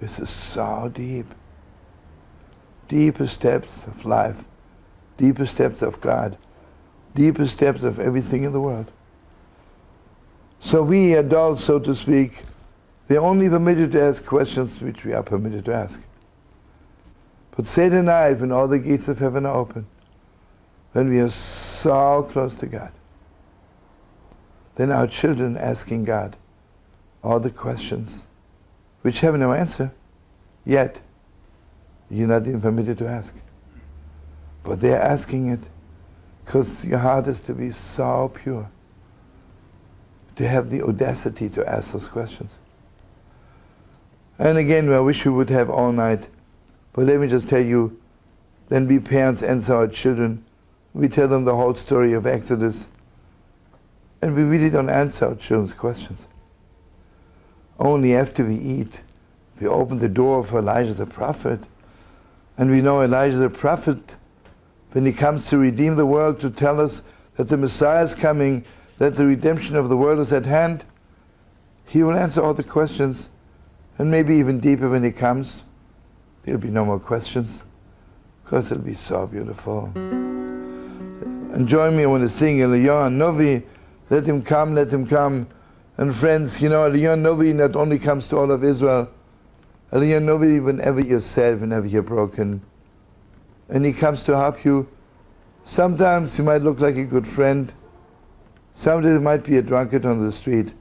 This 0.00 0.18
is 0.18 0.30
so 0.30 0.90
deep. 0.94 1.26
Deepest 2.88 3.42
depths 3.42 3.86
of 3.86 4.06
life, 4.06 4.46
deepest 5.18 5.58
depths 5.58 5.82
of 5.82 6.00
God, 6.00 6.38
deepest 7.14 7.58
depths 7.58 7.84
of 7.84 7.98
everything 7.98 8.44
in 8.44 8.52
the 8.52 8.60
world. 8.60 8.92
So 10.60 10.82
we 10.82 11.14
adults, 11.14 11.64
so 11.64 11.78
to 11.78 11.94
speak, 11.94 12.42
they're 13.06 13.20
only 13.20 13.48
permitted 13.48 13.92
to 13.92 14.02
ask 14.02 14.24
questions 14.24 14.80
which 14.82 15.04
we 15.04 15.12
are 15.12 15.22
permitted 15.22 15.64
to 15.66 15.74
ask. 15.74 16.02
But 17.56 17.66
Seder 17.66 18.02
night, 18.02 18.38
when 18.40 18.52
all 18.52 18.68
the 18.68 18.78
gates 18.78 19.08
of 19.08 19.18
heaven 19.18 19.46
are 19.46 19.56
open, 19.56 19.86
when 20.92 21.08
we 21.08 21.18
are 21.18 21.28
so 21.28 22.22
close 22.22 22.54
to 22.56 22.66
God, 22.66 22.92
then 24.76 24.92
our 24.92 25.06
children 25.06 25.56
asking 25.56 26.04
God 26.04 26.36
all 27.22 27.40
the 27.40 27.50
questions 27.50 28.26
which 29.02 29.20
have 29.20 29.34
no 29.34 29.52
answer, 29.52 29.92
yet 30.64 31.00
you're 32.10 32.28
not 32.28 32.46
even 32.46 32.60
permitted 32.60 32.98
to 32.98 33.08
ask. 33.08 33.34
But 34.62 34.80
they're 34.80 35.00
asking 35.00 35.48
it 35.48 35.68
because 36.48 36.82
your 36.82 37.00
heart 37.00 37.26
is 37.26 37.40
to 37.40 37.52
be 37.52 37.70
so 37.70 38.30
pure, 38.30 38.70
to 40.34 40.48
have 40.48 40.70
the 40.70 40.82
audacity 40.82 41.46
to 41.46 41.68
ask 41.68 41.92
those 41.92 42.08
questions. 42.08 42.56
And 44.38 44.56
again, 44.56 44.90
I 44.90 45.00
wish 45.00 45.26
we 45.26 45.30
would 45.30 45.50
have 45.50 45.68
all 45.68 45.92
night. 45.92 46.30
But 46.94 47.04
let 47.04 47.20
me 47.20 47.28
just 47.28 47.50
tell 47.50 47.60
you, 47.60 48.00
then 48.70 48.88
we 48.88 48.98
parents 48.98 49.42
answer 49.42 49.74
our 49.74 49.88
children. 49.88 50.42
We 50.94 51.08
tell 51.08 51.28
them 51.28 51.44
the 51.44 51.54
whole 51.54 51.74
story 51.74 52.14
of 52.14 52.26
Exodus. 52.26 52.88
And 54.22 54.34
we 54.34 54.42
really 54.42 54.70
don't 54.70 54.88
answer 54.88 55.26
our 55.26 55.34
children's 55.34 55.74
questions. 55.74 56.28
Only 57.78 58.16
after 58.16 58.42
we 58.42 58.54
eat, 58.54 59.02
we 59.60 59.66
open 59.66 59.98
the 59.98 60.08
door 60.08 60.42
for 60.44 60.60
Elijah 60.60 60.94
the 60.94 61.04
prophet. 61.04 61.68
And 62.56 62.70
we 62.70 62.80
know 62.80 63.02
Elijah 63.02 63.36
the 63.36 63.50
prophet, 63.50 64.16
when 64.92 65.04
he 65.04 65.12
comes 65.12 65.48
to 65.50 65.58
redeem 65.58 65.96
the 65.96 66.06
world, 66.06 66.40
to 66.40 66.50
tell 66.50 66.80
us 66.80 67.02
that 67.36 67.48
the 67.48 67.56
Messiah 67.56 68.02
is 68.02 68.14
coming, 68.14 68.64
that 68.98 69.14
the 69.14 69.26
redemption 69.26 69.76
of 69.76 69.88
the 69.88 69.96
world 69.96 70.18
is 70.18 70.32
at 70.32 70.46
hand, 70.46 70.84
he 71.86 72.02
will 72.02 72.16
answer 72.16 72.42
all 72.42 72.54
the 72.54 72.62
questions 72.62 73.28
and 73.96 74.10
maybe 74.10 74.36
even 74.36 74.60
deeper 74.60 74.88
when 74.88 75.04
he 75.04 75.12
comes. 75.12 75.62
There'll 76.42 76.60
be 76.60 76.70
no 76.70 76.84
more 76.84 77.00
questions 77.00 77.62
because 78.42 78.70
it'll 78.72 78.84
be 78.84 78.94
so 78.94 79.26
beautiful. 79.26 79.92
And 79.94 81.66
join 81.66 81.96
me 81.96 82.06
when 82.06 82.22
I 82.22 82.26
sing 82.26 82.58
Eliyahu 82.58 83.12
Novi, 83.12 83.62
let 84.10 84.26
him 84.26 84.42
come, 84.42 84.74
let 84.74 84.92
him 84.92 85.06
come. 85.06 85.48
And 85.96 86.14
friends, 86.14 86.62
you 86.62 86.68
know, 86.68 86.88
Eliyahu 86.88 87.18
Novi 87.18 87.52
not 87.52 87.76
only 87.76 87.98
comes 87.98 88.28
to 88.28 88.36
all 88.36 88.50
of 88.50 88.62
Israel, 88.62 89.10
Eliyahu 89.92 90.22
Novi 90.22 90.60
whenever 90.60 91.00
you're 91.00 91.20
sad, 91.20 91.60
whenever 91.60 91.86
you're 91.86 92.02
broken. 92.02 92.62
And 93.68 93.84
he 93.84 93.92
comes 93.92 94.22
to 94.24 94.36
help 94.36 94.64
you. 94.64 94.88
Sometimes 95.62 96.36
he 96.36 96.42
might 96.42 96.62
look 96.62 96.80
like 96.80 96.96
a 96.96 97.04
good 97.04 97.26
friend. 97.26 97.72
Sometimes 98.72 99.16
he 99.16 99.20
might 99.20 99.44
be 99.44 99.56
a 99.58 99.62
drunkard 99.62 100.06
on 100.06 100.24
the 100.24 100.32
street. 100.32 100.74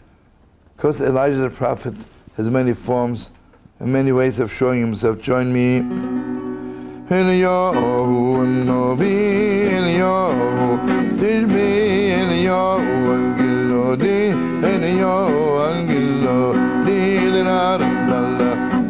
Because 0.76 1.02
Elijah 1.02 1.38
the 1.38 1.50
prophet 1.50 1.95
has 2.36 2.50
many 2.50 2.73
forms 2.73 3.32
and 3.80 3.91
many 3.91 4.12
ways 4.12 4.39
of 4.39 4.52
showing 4.52 4.80
himself. 4.82 5.19
Join 5.19 5.52
me. 5.52 5.82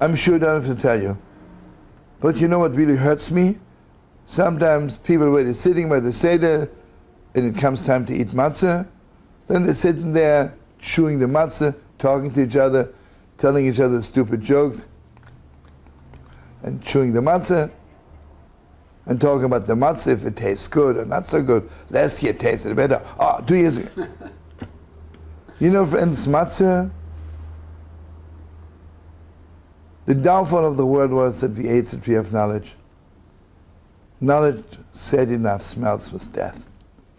I'm 0.00 0.14
sure 0.14 0.36
I 0.36 0.38
don't 0.38 0.64
have 0.64 0.76
to 0.76 0.80
tell 0.80 1.00
you. 1.00 1.18
But 2.20 2.40
you 2.40 2.48
know 2.48 2.60
what 2.60 2.74
really 2.74 2.96
hurts 2.96 3.30
me? 3.30 3.58
Sometimes 4.26 4.96
people, 4.98 5.30
when 5.30 5.44
they're 5.44 5.54
sitting 5.54 5.88
by 5.88 6.00
the 6.00 6.12
Seder 6.12 6.70
and 7.34 7.46
it 7.46 7.56
comes 7.56 7.84
time 7.84 8.04
to 8.06 8.14
eat 8.14 8.28
matzah, 8.28 8.88
then 9.46 9.64
they're 9.64 9.74
sitting 9.74 10.12
there 10.12 10.56
chewing 10.78 11.18
the 11.18 11.26
matzah, 11.26 11.74
talking 11.98 12.30
to 12.32 12.42
each 12.44 12.56
other, 12.56 12.92
telling 13.38 13.66
each 13.66 13.80
other 13.80 14.02
stupid 14.02 14.42
jokes, 14.42 14.86
and 16.62 16.82
chewing 16.82 17.12
the 17.12 17.20
matzah, 17.20 17.70
and 19.06 19.20
talking 19.20 19.46
about 19.46 19.66
the 19.66 19.74
matzah, 19.74 20.12
if 20.12 20.24
it 20.24 20.36
tastes 20.36 20.68
good 20.68 20.96
or 20.96 21.06
not 21.06 21.24
so 21.24 21.42
good. 21.42 21.68
Last 21.90 22.22
year 22.22 22.34
tasted 22.34 22.76
better. 22.76 23.02
Oh, 23.18 23.42
two 23.46 23.56
years 23.56 23.78
ago. 23.78 24.06
you 25.58 25.70
know, 25.70 25.86
friends, 25.86 26.26
matzah 26.28 26.90
The 30.08 30.14
downfall 30.14 30.64
of 30.64 30.78
the 30.78 30.86
world 30.86 31.10
was 31.10 31.42
that 31.42 31.50
we 31.50 31.68
ate 31.68 31.84
the 31.84 31.98
tree 31.98 32.14
of 32.14 32.32
knowledge. 32.32 32.76
Knowledge 34.22 34.64
said 34.90 35.30
enough 35.30 35.60
smells 35.60 36.14
was 36.14 36.26
death. 36.28 36.66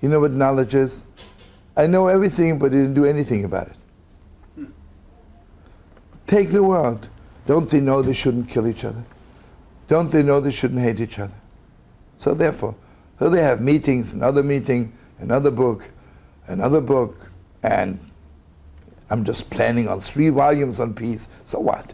You 0.02 0.10
know 0.10 0.19
what 0.19 0.32
knowledge 0.32 0.73
is? 0.73 1.04
I 1.78 1.86
know 1.86 2.08
everything, 2.08 2.58
but 2.58 2.71
I 2.71 2.78
didn't 2.78 2.95
do 2.95 3.06
anything 3.06 3.45
about 3.45 3.67
it. 3.67 4.67
Take 6.25 6.49
the 6.49 6.63
world. 6.63 7.10
Don't 7.45 7.69
they 7.69 7.80
know 7.80 8.02
they 8.02 8.12
shouldn't 8.13 8.49
kill 8.49 8.65
each 8.65 8.84
other? 8.84 9.06
Don't 9.88 10.10
they 10.10 10.23
know 10.23 10.39
they 10.39 10.49
shouldn't 10.49 10.82
hate 10.82 10.99
each 10.99 11.19
other? 11.19 11.39
So 12.17 12.34
therefore, 12.34 12.73
so 13.19 13.30
they 13.30 13.43
have 13.43 13.62
meetings, 13.62 14.13
another 14.13 14.41
meeting, 14.41 14.93
another 15.19 15.52
book, 15.52 15.91
another 16.47 16.82
book, 16.82 17.30
and 17.62 17.99
I'm 19.12 19.23
just 19.23 19.52
planning 19.52 19.88
on 19.88 20.02
three 20.02 20.30
volumes 20.30 20.80
on 20.80 20.95
peace. 20.95 21.30
So 21.45 21.60
what? 21.60 21.93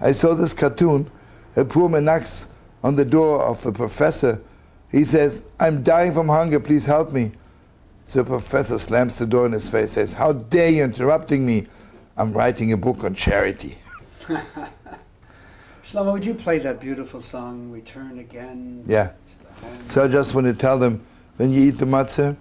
I 0.00 0.12
saw 0.12 0.34
this 0.34 0.54
cartoon, 0.54 1.10
a 1.56 1.64
poor 1.64 1.88
man 1.88 2.04
knocks 2.04 2.48
on 2.82 2.96
the 2.96 3.04
door 3.04 3.44
of 3.44 3.64
a 3.66 3.72
professor. 3.72 4.40
He 4.90 5.04
says, 5.04 5.44
I'm 5.58 5.82
dying 5.82 6.12
from 6.12 6.28
hunger, 6.28 6.60
please 6.60 6.86
help 6.86 7.12
me. 7.12 7.32
The 8.12 8.24
professor 8.24 8.78
slams 8.78 9.18
the 9.18 9.26
door 9.26 9.46
in 9.46 9.52
his 9.52 9.68
face, 9.68 9.92
says, 9.92 10.14
How 10.14 10.32
dare 10.32 10.70
you 10.70 10.84
interrupting 10.84 11.44
me? 11.44 11.66
I'm 12.16 12.32
writing 12.32 12.72
a 12.72 12.76
book 12.76 13.04
on 13.04 13.14
charity. 13.14 13.76
Shlomo, 15.86 16.12
would 16.12 16.24
you 16.24 16.34
play 16.34 16.58
that 16.58 16.80
beautiful 16.80 17.20
song, 17.20 17.70
Return 17.70 18.18
Again? 18.18 18.84
Yeah. 18.86 19.12
So 19.88 20.04
I 20.04 20.08
just 20.08 20.34
want 20.34 20.46
to 20.46 20.54
tell 20.54 20.78
them, 20.78 21.04
when 21.36 21.52
you 21.52 21.68
eat 21.68 21.78
the 21.78 21.86
matzah, 21.86 22.36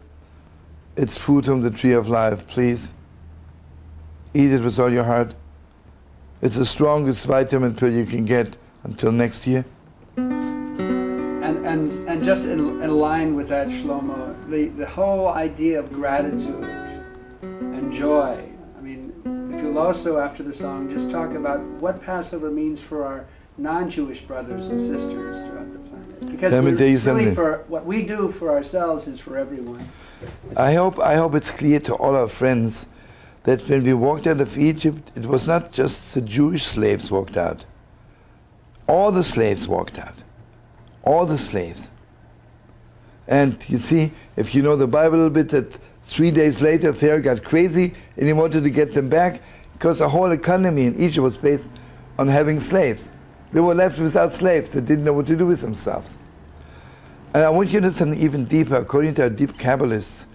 it's 0.95 1.17
food 1.17 1.45
from 1.45 1.61
the 1.61 1.71
tree 1.71 1.93
of 1.93 2.07
life, 2.09 2.47
please. 2.47 2.91
Eat 4.33 4.51
it 4.51 4.61
with 4.61 4.79
all 4.79 4.91
your 4.91 5.03
heart. 5.03 5.35
It's 6.39 6.55
the 6.55 6.65
strongest 6.65 7.25
vitamin 7.25 7.75
pill 7.75 7.91
you 7.91 8.05
can 8.05 8.23
get 8.23 8.57
until 8.83 9.11
next 9.11 9.47
year. 9.47 9.65
And, 10.17 11.65
and, 11.65 11.91
and 12.07 12.23
just 12.23 12.43
in, 12.43 12.59
in 12.81 12.91
line 12.91 13.35
with 13.35 13.49
that, 13.49 13.69
Shlomo, 13.69 14.35
the, 14.49 14.67
the 14.67 14.85
whole 14.85 15.29
idea 15.29 15.79
of 15.79 15.91
gratitude 15.91 16.63
and 17.41 17.91
joy. 17.91 18.47
I 18.77 18.81
mean, 18.81 19.13
if 19.51 19.63
you'll 19.63 19.79
also, 19.79 20.19
after 20.19 20.43
the 20.43 20.53
song, 20.53 20.93
just 20.93 21.09
talk 21.09 21.33
about 21.33 21.59
what 21.81 22.03
Passover 22.03 22.51
means 22.51 22.81
for 22.81 23.03
our 23.03 23.25
non-Jewish 23.57 24.21
brothers 24.21 24.69
and 24.69 24.79
sisters 24.79 25.37
throughout 25.47 25.73
the 25.73 25.79
planet. 25.79 26.31
Because 26.31 27.05
really 27.07 27.33
for 27.33 27.63
what 27.67 27.87
we 27.87 28.03
do 28.03 28.31
for 28.31 28.51
ourselves 28.51 29.07
is 29.07 29.19
for 29.19 29.39
everyone. 29.39 29.89
I 30.55 30.73
hope, 30.73 30.99
I 30.99 31.15
hope 31.15 31.33
it's 31.33 31.49
clear 31.49 31.79
to 31.79 31.95
all 31.95 32.15
our 32.15 32.27
friends 32.27 32.85
that 33.47 33.65
when 33.69 33.85
we 33.85 33.93
walked 33.93 34.27
out 34.27 34.41
of 34.41 34.57
Egypt, 34.57 35.09
it 35.15 35.25
was 35.25 35.47
not 35.47 35.71
just 35.71 36.13
the 36.13 36.19
Jewish 36.19 36.65
slaves 36.65 37.09
walked 37.09 37.37
out. 37.37 37.65
All 38.87 39.09
the 39.09 39.23
slaves 39.23 39.69
walked 39.69 39.97
out. 39.97 40.21
All 41.01 41.25
the 41.25 41.37
slaves. 41.37 41.87
And 43.25 43.57
you 43.69 43.77
see, 43.77 44.11
if 44.35 44.53
you 44.53 44.61
know 44.61 44.75
the 44.75 44.85
Bible 44.85 45.15
a 45.15 45.19
little 45.19 45.29
bit, 45.29 45.47
that 45.51 45.79
three 46.03 46.29
days 46.29 46.61
later 46.61 46.91
Pharaoh 46.91 47.21
got 47.21 47.41
crazy 47.41 47.93
and 48.17 48.27
he 48.27 48.33
wanted 48.33 48.65
to 48.65 48.69
get 48.69 48.93
them 48.93 49.07
back 49.07 49.41
because 49.71 49.99
the 49.99 50.09
whole 50.09 50.31
economy 50.33 50.85
in 50.85 51.01
Egypt 51.01 51.23
was 51.23 51.37
based 51.37 51.69
on 52.19 52.27
having 52.27 52.59
slaves. 52.59 53.09
They 53.53 53.61
were 53.61 53.75
left 53.75 53.97
without 53.97 54.33
slaves. 54.33 54.71
They 54.71 54.81
didn't 54.81 55.05
know 55.05 55.13
what 55.13 55.27
to 55.27 55.37
do 55.37 55.45
with 55.45 55.61
themselves. 55.61 56.17
And 57.33 57.45
I 57.45 57.49
want 57.49 57.69
you 57.69 57.79
to 57.79 57.93
something 57.93 58.19
even 58.19 58.43
deeper. 58.43 58.75
According 58.75 59.13
to 59.13 59.23
our 59.23 59.29
deep 59.29 59.53
Kabbalists, 59.53 60.25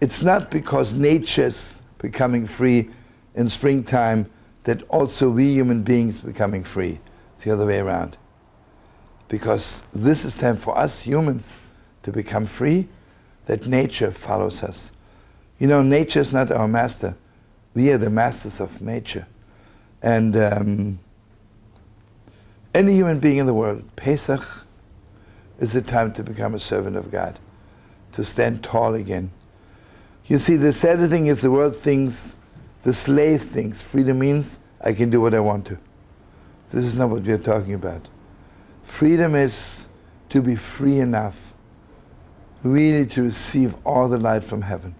it's 0.00 0.22
not 0.22 0.50
because 0.50 0.94
nature's 0.94 1.73
becoming 2.04 2.46
free 2.46 2.90
in 3.34 3.48
springtime 3.48 4.30
that 4.64 4.82
also 4.90 5.30
we 5.30 5.46
human 5.54 5.82
beings 5.82 6.18
becoming 6.18 6.62
free. 6.62 7.00
The 7.42 7.50
other 7.50 7.66
way 7.66 7.78
around. 7.78 8.16
Because 9.28 9.82
this 9.92 10.24
is 10.24 10.34
time 10.34 10.58
for 10.58 10.76
us 10.78 11.02
humans 11.02 11.52
to 12.02 12.12
become 12.12 12.46
free, 12.46 12.88
that 13.46 13.66
nature 13.66 14.10
follows 14.10 14.62
us. 14.62 14.90
You 15.58 15.66
know, 15.66 15.82
nature 15.82 16.20
is 16.20 16.32
not 16.32 16.50
our 16.52 16.68
master. 16.68 17.16
We 17.74 17.90
are 17.90 17.98
the 17.98 18.10
masters 18.10 18.60
of 18.60 18.80
nature. 18.80 19.26
And 20.02 20.36
um, 20.36 20.98
any 22.74 22.94
human 22.94 23.18
being 23.18 23.38
in 23.38 23.46
the 23.46 23.54
world, 23.54 23.82
Pesach 23.96 24.66
is 25.58 25.72
the 25.72 25.82
time 25.82 26.12
to 26.14 26.22
become 26.22 26.54
a 26.54 26.60
servant 26.60 26.96
of 26.96 27.10
God, 27.10 27.38
to 28.12 28.24
stand 28.24 28.62
tall 28.62 28.94
again. 28.94 29.30
You 30.26 30.38
see, 30.38 30.56
the 30.56 30.72
sad 30.72 31.08
thing 31.10 31.26
is 31.26 31.42
the 31.42 31.50
world 31.50 31.76
thinks, 31.76 32.34
the 32.82 32.94
slave 32.94 33.42
thinks, 33.42 33.82
freedom 33.82 34.20
means 34.20 34.56
I 34.80 34.94
can 34.94 35.10
do 35.10 35.20
what 35.20 35.34
I 35.34 35.40
want 35.40 35.66
to. 35.66 35.78
This 36.72 36.84
is 36.84 36.94
not 36.94 37.10
what 37.10 37.22
we 37.22 37.32
are 37.32 37.38
talking 37.38 37.74
about. 37.74 38.08
Freedom 38.84 39.34
is 39.34 39.86
to 40.30 40.40
be 40.40 40.56
free 40.56 40.98
enough, 40.98 41.52
really 42.62 43.06
to 43.06 43.22
receive 43.22 43.76
all 43.84 44.08
the 44.08 44.18
light 44.18 44.44
from 44.44 44.62
heaven. 44.62 44.94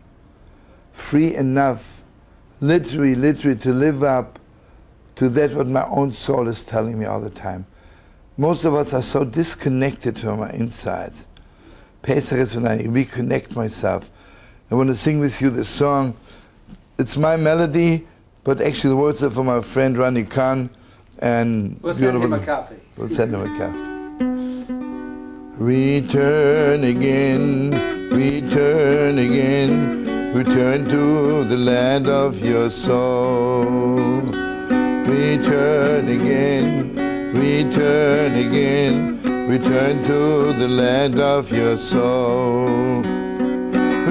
Free 0.92 1.34
enough, 1.34 2.02
literally, 2.60 3.14
literally, 3.14 3.56
to 3.60 3.72
live 3.72 4.02
up 4.02 4.38
to 5.16 5.28
that 5.30 5.54
what 5.54 5.66
my 5.66 5.87
own 5.87 6.12
soul 6.12 6.48
is 6.48 6.62
telling 6.64 6.98
me 6.98 7.06
all 7.06 7.20
the 7.20 7.30
time. 7.30 7.66
Most 8.37 8.64
of 8.64 8.74
us 8.74 8.92
are 8.92 9.02
so 9.02 9.24
disconnected 9.24 10.18
from 10.18 10.40
our 10.40 10.50
insides. 10.50 11.26
Pesach 12.02 12.38
is 12.38 12.54
when 12.54 12.66
I 12.66 12.82
reconnect 12.82 13.56
myself. 13.56 14.10
I 14.70 14.74
want 14.77 14.88
to 14.88 14.94
sing 14.94 15.20
with 15.20 15.40
you 15.42 15.50
this 15.50 15.68
song. 15.68 16.14
It's 16.98 17.16
my 17.18 17.37
melody, 17.37 18.07
but 18.44 18.61
actually 18.62 18.90
the 18.90 18.96
words 18.96 19.22
are 19.22 19.31
from 19.31 19.46
my 19.46 19.61
friend 19.61 19.96
Rani 19.98 20.24
Khan. 20.24 20.70
And 21.18 21.79
We'll 21.83 21.94
send 21.94 22.22
him 22.22 22.33
a 22.33 22.38
copy. 22.38 22.77
We'll 22.96 23.11
send 23.11 23.35
him 23.35 23.42
a 23.42 23.59
copy. 23.59 23.79
Return 25.62 26.85
again, 26.85 27.70
return 28.11 29.18
again, 29.18 30.35
return 30.35 30.85
to 30.87 31.44
the 31.44 31.57
land 31.57 32.09
of 32.09 32.40
your 32.40 32.70
soul. 32.70 33.64
Return 35.07 36.09
again, 36.09 36.96
return 37.35 38.35
again, 38.35 39.22
return 39.48 40.03
to 40.05 40.53
the 40.55 40.68
land 40.68 41.20
of 41.20 41.53
your 41.53 41.77
soul. 41.77 43.23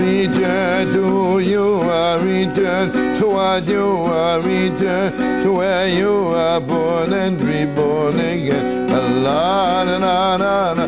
Return 0.04 0.92
to 0.92 1.40
you 1.40 1.80
are, 1.80 2.20
return 2.20 2.92
to 3.20 3.26
what 3.26 3.66
you 3.66 3.86
are, 4.04 4.42
return 4.42 5.44
to 5.44 5.52
where 5.54 5.88
you 5.88 6.12
are 6.28 6.60
born 6.60 7.14
and 7.14 7.42
reborn 7.42 8.20
again. 8.20 8.90
La 9.24 9.82
la 9.84 9.98
la 9.98 10.36
la 10.36 10.74
la 10.74 10.84
la 10.84 10.88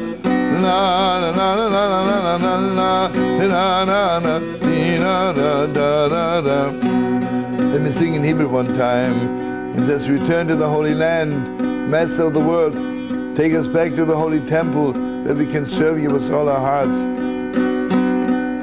la 0.59 1.29
la 1.29 1.29
la 1.31 1.53
la 1.53 1.85
la 1.85 1.95
la 1.95 2.35
la 2.35 2.57
la 2.57 3.07
la 3.39 3.83
la 3.83 4.17
la 4.17 4.39
dee, 4.59 4.97
da 4.97 5.31
da 5.31 5.65
da 5.67 6.09
da 6.09 6.41
da. 6.41 6.71
Let 7.71 7.81
me 7.81 7.91
sing 7.91 8.15
in 8.15 8.23
Hebrew 8.23 8.49
one 8.49 8.73
time. 8.73 9.79
It 9.79 9.85
says, 9.85 10.09
Return 10.09 10.47
to 10.47 10.57
the 10.57 10.67
Holy 10.67 10.93
Land, 10.93 11.89
Master 11.89 12.23
of 12.23 12.33
the 12.33 12.41
world. 12.41 12.75
Take 13.37 13.53
us 13.53 13.67
back 13.67 13.95
to 13.95 14.03
the 14.03 14.17
Holy 14.17 14.41
Temple 14.41 14.91
where 14.91 15.35
we 15.35 15.45
can 15.45 15.65
serve 15.65 16.01
you 16.01 16.09
with 16.09 16.29
all 16.31 16.49
our 16.49 16.59
hearts. 16.59 16.97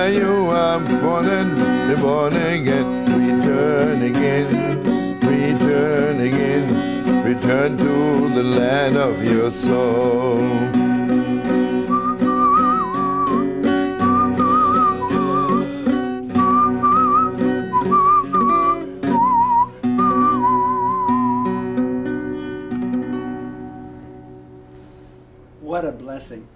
where 0.00 0.12
you 0.14 0.46
are 0.48 0.80
born 1.02 1.26
and 1.26 2.00
born 2.00 2.34
again. 2.34 2.86
Return 3.04 4.02
again, 4.02 5.20
return 5.20 6.20
again, 6.20 7.22
return 7.22 7.76
to 7.76 8.34
the 8.34 8.42
land 8.42 8.96
of 8.96 9.22
your 9.22 9.50
soul. 9.50 10.38
What 25.60 25.84
a 25.84 25.92
blessing. 25.92 26.48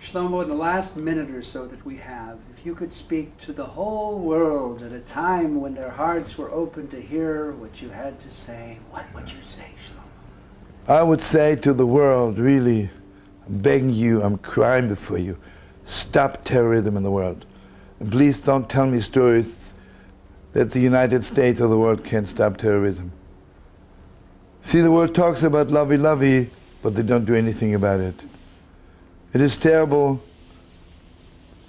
Shlomo, 0.00 0.44
in 0.44 0.48
the 0.48 0.54
last 0.54 0.96
minute 0.96 1.30
or 1.30 1.42
so 1.42 1.66
that 1.66 1.84
we 1.84 1.96
have, 1.96 2.38
you 2.66 2.74
could 2.74 2.92
speak 2.92 3.38
to 3.38 3.52
the 3.52 3.64
whole 3.64 4.18
world 4.18 4.82
at 4.82 4.90
a 4.90 4.98
time 4.98 5.60
when 5.60 5.72
their 5.72 5.88
hearts 5.88 6.36
were 6.36 6.50
open 6.50 6.88
to 6.88 7.00
hear 7.00 7.52
what 7.52 7.80
you 7.80 7.88
had 7.88 8.18
to 8.18 8.28
say, 8.34 8.76
what 8.90 9.04
would 9.14 9.30
you 9.30 9.40
say, 9.40 9.68
Shlomo? 9.86 10.92
I 10.92 11.04
would 11.04 11.20
say 11.20 11.54
to 11.54 11.72
the 11.72 11.86
world, 11.86 12.40
really, 12.40 12.90
I'm 13.46 13.58
begging 13.58 13.90
you, 13.90 14.20
I'm 14.20 14.36
crying 14.38 14.88
before 14.88 15.18
you. 15.18 15.38
Stop 15.84 16.42
terrorism 16.42 16.96
in 16.96 17.04
the 17.04 17.10
world. 17.10 17.46
And 18.00 18.10
please 18.10 18.38
don't 18.38 18.68
tell 18.68 18.86
me 18.86 19.00
stories 19.00 19.54
that 20.52 20.72
the 20.72 20.80
United 20.80 21.24
States 21.24 21.60
or 21.60 21.68
the 21.68 21.78
world 21.78 22.02
can't 22.02 22.28
stop 22.28 22.56
terrorism. 22.56 23.12
See, 24.62 24.80
the 24.80 24.90
world 24.90 25.14
talks 25.14 25.44
about 25.44 25.70
lovey-lovey, 25.70 26.50
but 26.82 26.96
they 26.96 27.02
don't 27.02 27.26
do 27.26 27.36
anything 27.36 27.76
about 27.76 28.00
it. 28.00 28.24
It 29.32 29.40
is 29.40 29.56
terrible 29.56 30.20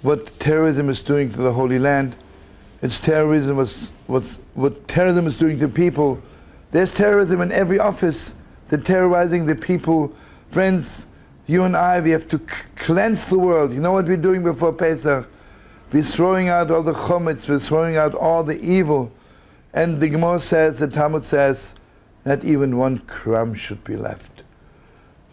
what 0.02 0.38
terrorism 0.38 0.88
is 0.88 1.00
doing 1.00 1.30
to 1.30 1.36
the 1.38 1.52
Holy 1.52 1.78
Land. 1.78 2.16
It's 2.82 3.00
terrorism, 3.00 3.56
what's, 3.56 3.88
what's, 4.06 4.34
what 4.54 4.86
terrorism 4.86 5.26
is 5.26 5.36
doing 5.36 5.58
to 5.58 5.68
people. 5.68 6.22
There's 6.70 6.92
terrorism 6.92 7.40
in 7.40 7.50
every 7.50 7.78
office. 7.78 8.34
They're 8.68 8.78
terrorizing 8.78 9.46
the 9.46 9.56
people. 9.56 10.14
Friends, 10.50 11.06
you 11.46 11.64
and 11.64 11.76
I, 11.76 12.00
we 12.00 12.10
have 12.10 12.28
to 12.28 12.38
cleanse 12.76 13.24
the 13.24 13.38
world. 13.38 13.72
You 13.72 13.80
know 13.80 13.92
what 13.92 14.06
we're 14.06 14.16
doing 14.16 14.44
before 14.44 14.72
Pesach? 14.72 15.28
We're 15.92 16.02
throwing 16.02 16.48
out 16.48 16.70
all 16.70 16.82
the 16.82 16.92
chometz, 16.92 17.48
we're 17.48 17.58
throwing 17.58 17.96
out 17.96 18.14
all 18.14 18.44
the 18.44 18.60
evil. 18.60 19.10
And 19.72 19.98
the 20.00 20.08
Gemara 20.08 20.38
says, 20.40 20.78
the 20.78 20.86
Talmud 20.86 21.24
says, 21.24 21.72
not 22.24 22.44
even 22.44 22.76
one 22.76 22.98
crumb 23.00 23.54
should 23.54 23.82
be 23.84 23.96
left. 23.96 24.42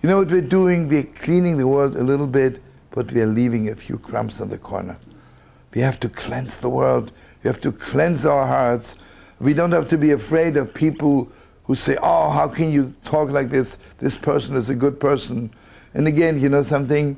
You 0.02 0.10
know 0.10 0.18
what 0.18 0.30
we're 0.30 0.42
doing? 0.42 0.88
We're 0.88 1.04
cleaning 1.04 1.58
the 1.58 1.68
world 1.68 1.98
a 1.98 2.04
little 2.04 2.28
bit, 2.28 2.62
but 2.96 3.12
we 3.12 3.22
are 3.22 3.28
leaving 3.28 3.70
a 3.70 3.76
few 3.76 4.00
crumbs 4.00 4.42
on 4.42 4.50
the 4.50 4.58
corner. 4.58 4.98
We 5.74 5.82
have 5.82 6.00
to 6.00 6.10
cleanse 6.10 6.58
the 6.58 6.70
world. 6.70 7.12
We 7.44 7.50
have 7.50 7.60
to 7.62 7.72
cleanse 7.72 8.26
our 8.26 8.48
hearts. 8.48 8.96
We 9.40 9.54
don't 9.54 9.74
have 9.74 9.90
to 9.90 9.98
be 9.98 10.12
afraid 10.12 10.56
of 10.56 10.74
people 10.74 11.30
who 11.66 11.76
say, 11.76 11.98
oh, 12.02 12.30
how 12.30 12.48
can 12.48 12.72
you 12.72 12.96
talk 13.04 13.30
like 13.30 13.50
this? 13.50 13.78
This 14.00 14.18
person 14.18 14.56
is 14.56 14.70
a 14.70 14.76
good 14.76 15.00
person. 15.00 15.52
And 15.94 16.08
again, 16.08 16.40
you 16.40 16.48
know 16.48 16.64
something? 16.64 17.18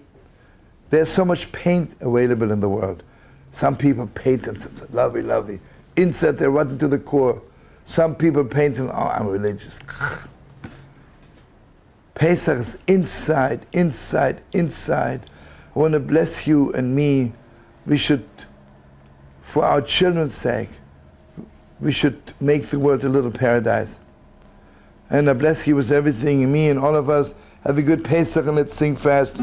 There's 0.90 1.10
so 1.10 1.24
much 1.24 1.52
paint 1.52 1.96
available 2.02 2.52
in 2.52 2.60
the 2.60 2.70
world. 2.70 3.04
Some 3.52 3.78
people 3.78 4.08
paint 4.08 4.44
themselves 4.44 4.82
lovely, 4.92 5.22
lovely. 5.22 5.60
Inside, 5.96 6.38
they're 6.38 6.50
rotten 6.50 6.78
to 6.80 6.88
the 6.88 7.00
core. 7.00 7.42
Some 7.86 8.16
people 8.16 8.44
paint 8.44 8.76
them, 8.76 8.90
oh, 8.94 9.08
I'm 9.10 9.28
religious. 9.28 9.80
Pesach 12.16 12.58
is 12.58 12.78
inside, 12.88 13.66
inside, 13.74 14.42
inside. 14.52 15.30
I 15.78 15.80
want 15.80 15.94
to 15.94 16.00
bless 16.00 16.48
you 16.48 16.74
and 16.74 16.96
me. 16.96 17.34
We 17.86 17.98
should, 17.98 18.28
for 19.44 19.64
our 19.64 19.80
children's 19.80 20.34
sake, 20.34 20.72
we 21.80 21.92
should 21.92 22.34
make 22.40 22.70
the 22.70 22.80
world 22.80 23.04
a 23.04 23.10
little 23.10 23.30
paradise. 23.30 24.00
And 25.12 25.30
I 25.30 25.34
bless 25.34 25.68
you 25.68 25.76
with 25.76 25.92
everything, 25.92 26.42
and 26.42 26.52
me 26.52 26.70
and 26.70 26.80
all 26.80 26.96
of 26.96 27.12
us. 27.12 27.36
Have 27.64 27.78
a 27.78 27.84
good 27.84 28.04
Pesach 28.04 28.48
and 28.48 28.56
let's 28.56 28.74
sing 28.74 28.96
fast. 28.96 29.40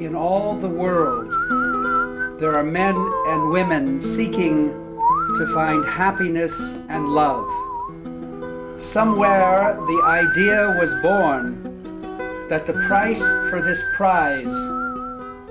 In 0.00 0.14
all 0.14 0.56
the 0.56 0.66
world, 0.66 1.30
there 2.40 2.56
are 2.56 2.64
men 2.64 2.96
and 3.26 3.50
women 3.50 4.00
seeking 4.00 4.70
to 5.36 5.50
find 5.52 5.84
happiness 5.84 6.58
and 6.88 7.06
love. 7.06 7.46
Somewhere 8.80 9.76
the 9.78 10.02
idea 10.06 10.74
was 10.80 10.94
born 11.02 11.62
that 12.48 12.64
the 12.64 12.72
price 12.88 13.22
for 13.50 13.60
this 13.60 13.82
prize 13.94 14.46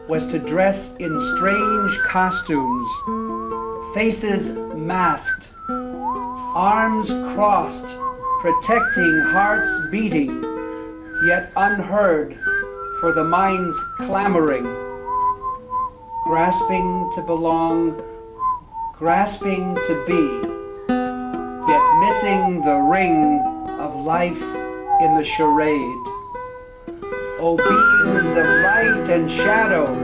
was 0.10 0.26
to 0.32 0.40
dress 0.40 0.96
in 0.96 1.20
strange 1.38 2.00
costumes, 2.00 2.90
faces 3.94 4.50
masked, 4.76 5.46
arms 5.70 7.12
crossed, 7.36 7.86
protecting 8.42 9.20
hearts 9.28 9.72
beating, 9.92 10.44
yet 11.28 11.52
unheard 11.56 12.36
for 13.00 13.14
the 13.14 13.24
mind's 13.24 13.80
clamoring, 13.98 14.66
grasping 16.26 17.10
to 17.16 17.22
belong, 17.22 18.02
grasping 18.98 19.74
to 19.76 20.04
be, 20.06 20.48
yet 21.70 22.00
missing 22.00 22.62
the 22.66 22.76
ring 22.76 23.40
of 23.80 23.96
life 23.96 24.42
in 25.02 25.16
the 25.18 25.24
charade. 25.24 26.06
O 27.40 27.56
beings 27.56 28.32
of 28.36 28.46
light 28.46 29.10
and 29.10 29.32
shadow, 29.32 29.96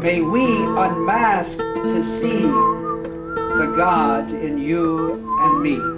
may 0.00 0.22
we 0.22 0.46
unmask 0.46 1.58
to 1.58 2.02
see 2.02 2.42
the 2.42 3.74
God 3.76 4.32
in 4.32 4.56
you 4.56 5.36
and 5.42 5.62
me. 5.62 5.97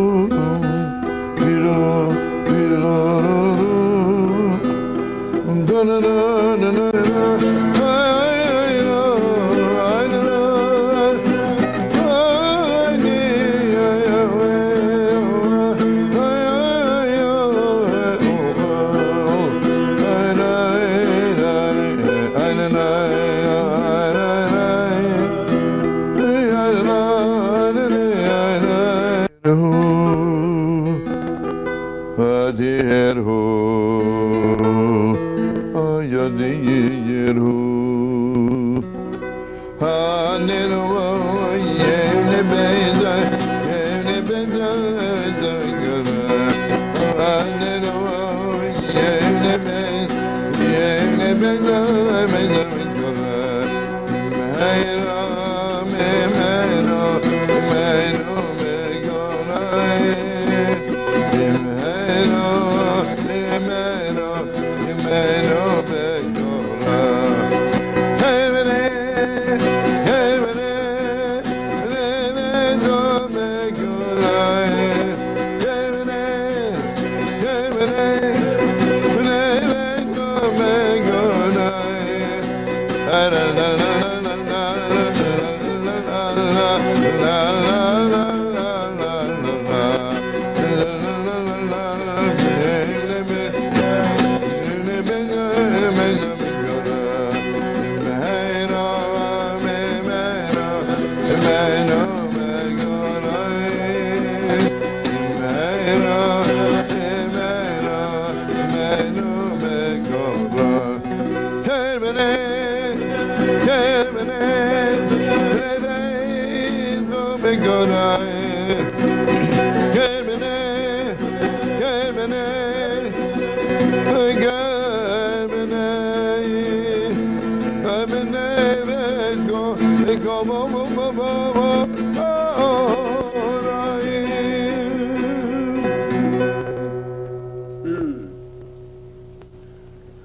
Hmm. 137.81 138.27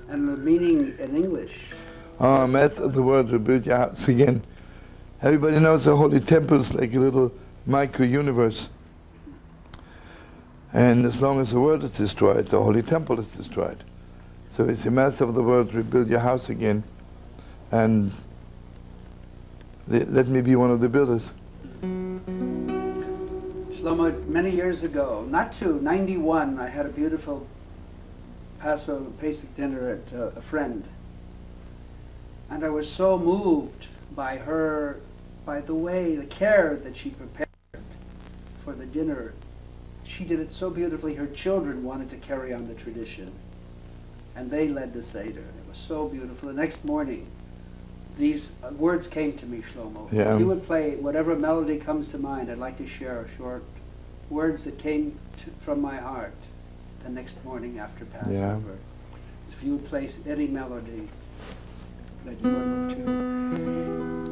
And 0.09 0.29
the. 0.29 0.37
Meaning 0.37 0.97
in 0.99 1.17
English. 1.17 1.59
Um, 2.21 2.53
that's 2.53 2.77
the 2.77 3.03
word 3.03 3.29
to 3.29 3.39
boot 3.39 3.69
out 3.69 4.07
again. 4.07 4.43
Everybody 5.27 5.59
knows 5.59 5.85
the 5.87 5.97
holy 5.97 6.21
temple 6.21 6.61
is 6.61 6.73
like 6.73 6.95
a 6.95 7.01
little 7.01 7.33
micro 7.67 8.07
universe. 8.07 8.69
And 10.73 11.05
as 11.05 11.21
long 11.21 11.41
as 11.41 11.51
the 11.51 11.59
world 11.59 11.83
is 11.83 11.91
destroyed, 11.91 12.47
the 12.47 12.62
holy 12.62 12.83
temple 12.83 13.19
is 13.19 13.27
destroyed. 13.27 13.83
So 14.53 14.69
it's 14.69 14.85
the 14.85 14.93
Master 14.93 15.25
of 15.25 15.35
the 15.35 15.43
Word 15.43 15.75
rebuild 15.75 16.07
your 16.07 16.21
house 16.21 16.49
again. 16.49 16.85
And 17.73 18.12
le- 19.89 20.05
let 20.05 20.29
me 20.29 20.43
be 20.43 20.55
one 20.55 20.71
of 20.71 20.79
the 20.79 20.89
builders. 20.89 21.33
Shlomo, 23.81 24.29
many 24.29 24.53
years 24.53 24.85
ago, 24.85 25.27
not 25.29 25.53
two, 25.53 25.81
91, 25.81 26.61
I 26.61 26.69
had 26.69 26.87
a 26.87 26.91
beautiful 26.91 27.49
Passover 28.61 29.11
Pesach 29.21 29.57
dinner 29.57 29.91
at 29.91 30.17
uh, 30.17 30.27
a 30.37 30.41
friend. 30.41 30.85
And 32.49 32.65
I 32.65 32.69
was 32.69 32.89
so 32.89 33.19
moved 33.19 33.89
by 34.15 34.37
her, 34.37 35.01
by 35.47 35.61
the 35.61 35.75
way, 35.75 36.17
the 36.17 36.25
care 36.25 36.77
that 36.83 36.97
she 36.97 37.11
prepared 37.11 37.49
for 38.65 38.75
the 38.75 38.85
dinner. 38.85 39.33
She 40.05 40.25
did 40.25 40.41
it 40.41 40.53
so 40.53 40.71
beautifully, 40.71 41.15
her 41.15 41.29
children 41.29 41.85
wanted 41.85 42.11
to 42.11 42.17
carry 42.17 42.53
on 42.53 42.67
the 42.67 42.75
tradition. 42.75 43.33
And 44.35 44.51
they 44.51 44.69
led 44.69 44.93
the 44.93 45.05
Seder. 45.05 45.41
It 45.41 45.69
was 45.69 45.79
so 45.79 46.09
beautiful. 46.09 46.49
The 46.49 46.55
next 46.55 46.85
morning, 46.85 47.29
these 48.19 48.51
uh, 48.63 48.73
words 48.73 49.07
came 49.07 49.33
to 49.39 49.47
me, 49.47 49.63
Shlomo. 49.73 50.13
Yeah. 50.13 50.35
If 50.35 50.41
you 50.41 50.47
would 50.47 50.67
play 50.67 50.97
whatever 50.97 51.37
melody 51.37 51.79
comes 51.79 52.09
to 52.09 52.19
mind, 52.19 52.51
I'd 52.51 52.59
like 52.59 52.77
to 52.79 52.87
share 52.87 53.21
a 53.21 53.37
short 53.37 53.63
words 54.29 54.65
that 54.65 54.79
came 54.79 55.17
to, 55.45 55.51
from 55.65 55.81
my 55.81 55.97
heart 55.97 56.35
the 57.05 57.11
next 57.11 57.43
morning 57.45 57.79
after 57.79 58.05
Passover. 58.05 58.79
If 59.53 59.63
you 59.63 59.77
would 59.77 59.87
play 59.87 60.11
any 60.27 60.49
melody 60.49 61.09
that 62.25 62.41
you 62.43 62.51
look 62.51 62.97
to. 62.97 63.86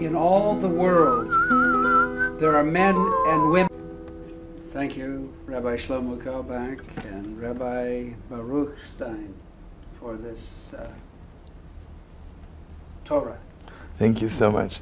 In 0.04 0.14
all 0.14 0.54
the 0.54 0.68
world, 0.68 1.30
there 2.38 2.54
are 2.54 2.62
men 2.62 2.94
and 3.28 3.50
women. 3.50 3.70
Thank 4.70 4.98
you, 4.98 5.32
Rabbi 5.46 5.76
Shlomo 5.76 6.22
Carlebach 6.22 6.82
and 7.06 7.40
Rabbi 7.40 8.10
Baruch 8.28 8.76
Stein, 8.94 9.32
for 9.98 10.16
this 10.16 10.74
uh, 10.74 10.90
Torah. 13.06 13.38
Thank 13.98 14.20
you 14.20 14.28
so 14.28 14.50
much. 14.50 14.80